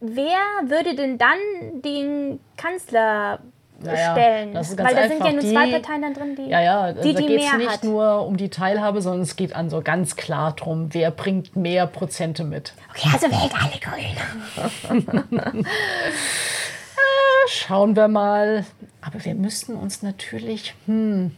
wer 0.00 0.38
würde 0.64 0.96
denn 0.96 1.16
dann 1.16 1.38
den 1.74 2.40
Kanzler 2.56 3.38
naja, 3.82 4.12
stellen. 4.12 4.54
Das 4.54 4.70
ist 4.70 4.76
ganz 4.76 4.90
Weil 4.90 4.96
da 4.96 5.08
sind 5.08 5.24
ja 5.24 5.32
nur 5.32 5.40
zwei 5.40 5.70
Parteien 5.70 6.02
dann 6.02 6.14
drin, 6.14 6.36
die 6.36 6.50
Ja, 6.50 6.60
ja, 6.60 6.92
die, 6.92 7.12
da 7.12 7.20
geht 7.20 7.40
es 7.40 7.52
nicht 7.54 7.70
hat. 7.70 7.84
nur 7.84 8.26
um 8.26 8.36
die 8.36 8.48
Teilhabe, 8.48 9.02
sondern 9.02 9.22
es 9.22 9.36
geht 9.36 9.54
also 9.54 9.80
ganz 9.82 10.16
klar 10.16 10.54
darum, 10.56 10.92
wer 10.92 11.10
bringt 11.10 11.56
mehr 11.56 11.86
Prozente 11.86 12.44
mit. 12.44 12.74
Okay, 12.90 13.08
also 13.12 13.26
wählt 13.26 13.52
alle 13.54 13.78
Grüne. 13.80 15.54
Ah, 16.96 17.46
schauen 17.48 17.96
wir 17.96 18.08
mal. 18.08 18.64
Aber 19.00 19.24
wir 19.24 19.34
müssten 19.34 19.74
uns 19.74 20.02
natürlich... 20.02 20.74
Hm, 20.86 21.32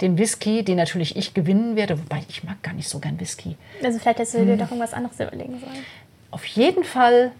den 0.00 0.16
Whisky, 0.16 0.64
den 0.64 0.76
natürlich 0.76 1.16
ich 1.16 1.34
gewinnen 1.34 1.76
werde, 1.76 1.98
wobei 1.98 2.22
ich 2.28 2.42
mag 2.44 2.62
gar 2.62 2.72
nicht 2.72 2.88
so 2.88 3.00
gern 3.00 3.20
Whisky. 3.20 3.56
Also 3.84 3.98
vielleicht 3.98 4.18
hättest 4.18 4.34
du 4.34 4.44
dir 4.44 4.52
hm. 4.52 4.58
doch 4.58 4.66
irgendwas 4.66 4.94
anderes 4.94 5.20
überlegen 5.20 5.60
sollen. 5.60 5.84
Auf 6.30 6.44
jeden 6.46 6.84
Fall 6.84 7.32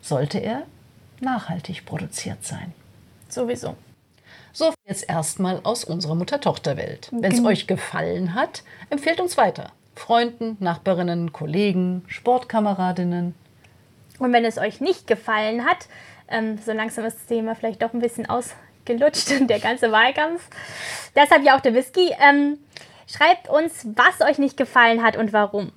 sollte 0.00 0.38
er 0.38 0.62
nachhaltig 1.20 1.84
produziert 1.84 2.44
sein. 2.44 2.72
Sowieso. 3.28 3.76
So 4.54 4.72
jetzt 4.86 5.06
erstmal 5.08 5.60
aus 5.64 5.82
unserer 5.82 6.14
Mutter-Tochter-Welt. 6.14 7.08
Wenn 7.10 7.32
es 7.32 7.44
euch 7.44 7.66
gefallen 7.66 8.36
hat, 8.36 8.62
empfehlt 8.88 9.20
uns 9.20 9.36
weiter. 9.36 9.72
Freunden, 9.96 10.56
Nachbarinnen, 10.60 11.32
Kollegen, 11.32 12.04
Sportkameradinnen. 12.06 13.34
Und 14.20 14.32
wenn 14.32 14.44
es 14.44 14.58
euch 14.58 14.80
nicht 14.80 15.08
gefallen 15.08 15.64
hat, 15.64 15.88
ähm, 16.28 16.56
so 16.64 16.70
langsam 16.72 17.04
ist 17.04 17.16
das 17.16 17.26
Thema 17.26 17.56
vielleicht 17.56 17.82
doch 17.82 17.92
ein 17.92 17.98
bisschen 17.98 18.28
ausgelutscht, 18.28 19.28
der 19.50 19.58
ganze 19.58 19.90
Wahlkampf. 19.90 20.48
Deshalb 21.16 21.44
ja 21.44 21.56
auch 21.56 21.60
der 21.60 21.74
Whisky. 21.74 22.14
Ähm, 22.20 22.58
schreibt 23.08 23.48
uns, 23.48 23.88
was 23.96 24.20
euch 24.20 24.38
nicht 24.38 24.56
gefallen 24.56 25.02
hat 25.02 25.16
und 25.16 25.32
warum. 25.32 25.72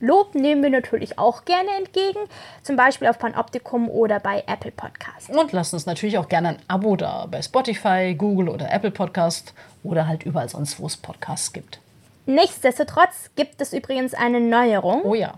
Lob 0.04 0.34
nehmen 0.34 0.62
wir 0.62 0.70
natürlich 0.70 1.18
auch 1.18 1.44
gerne 1.44 1.70
entgegen, 1.78 2.20
zum 2.62 2.76
Beispiel 2.76 3.08
auf 3.08 3.18
Panoptikum 3.18 3.88
oder 3.88 4.20
bei 4.20 4.44
Apple 4.46 4.70
Podcast. 4.70 5.30
Und 5.30 5.52
lasst 5.52 5.72
uns 5.72 5.86
natürlich 5.86 6.18
auch 6.18 6.28
gerne 6.28 6.50
ein 6.50 6.58
Abo 6.68 6.94
da 6.96 7.26
bei 7.30 7.40
Spotify, 7.40 8.14
Google 8.16 8.50
oder 8.50 8.70
Apple 8.70 8.90
Podcast 8.90 9.54
oder 9.82 10.06
halt 10.06 10.24
überall 10.24 10.48
sonst, 10.48 10.78
wo 10.78 10.86
es 10.86 10.96
Podcasts 10.96 11.52
gibt. 11.52 11.80
Nichtsdestotrotz 12.26 13.30
gibt 13.36 13.60
es 13.60 13.72
übrigens 13.72 14.14
eine 14.14 14.40
Neuerung. 14.40 15.02
Oh 15.04 15.14
ja. 15.14 15.34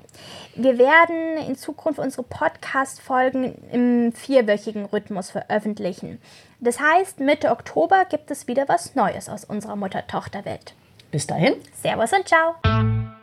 Wir 0.55 0.79
werden 0.79 1.37
in 1.47 1.57
Zukunft 1.57 1.99
unsere 1.99 2.23
Podcast-Folgen 2.23 3.55
im 3.73 4.13
vierwöchigen 4.13 4.85
Rhythmus 4.87 5.31
veröffentlichen. 5.31 6.21
Das 6.61 6.81
heißt, 6.81 7.21
Mitte 7.21 7.51
Oktober 7.51 8.05
gibt 8.05 8.31
es 8.31 8.49
wieder 8.49 8.69
was 8.69 8.95
Neues 8.95 9.29
aus 9.29 9.45
unserer 9.45 9.77
Mutter-Tochter-Welt. 9.77 10.75
Bis 11.11 11.27
dahin. 11.27 11.55
Servus 11.83 12.13
und 12.13 12.27
ciao. 12.27 13.16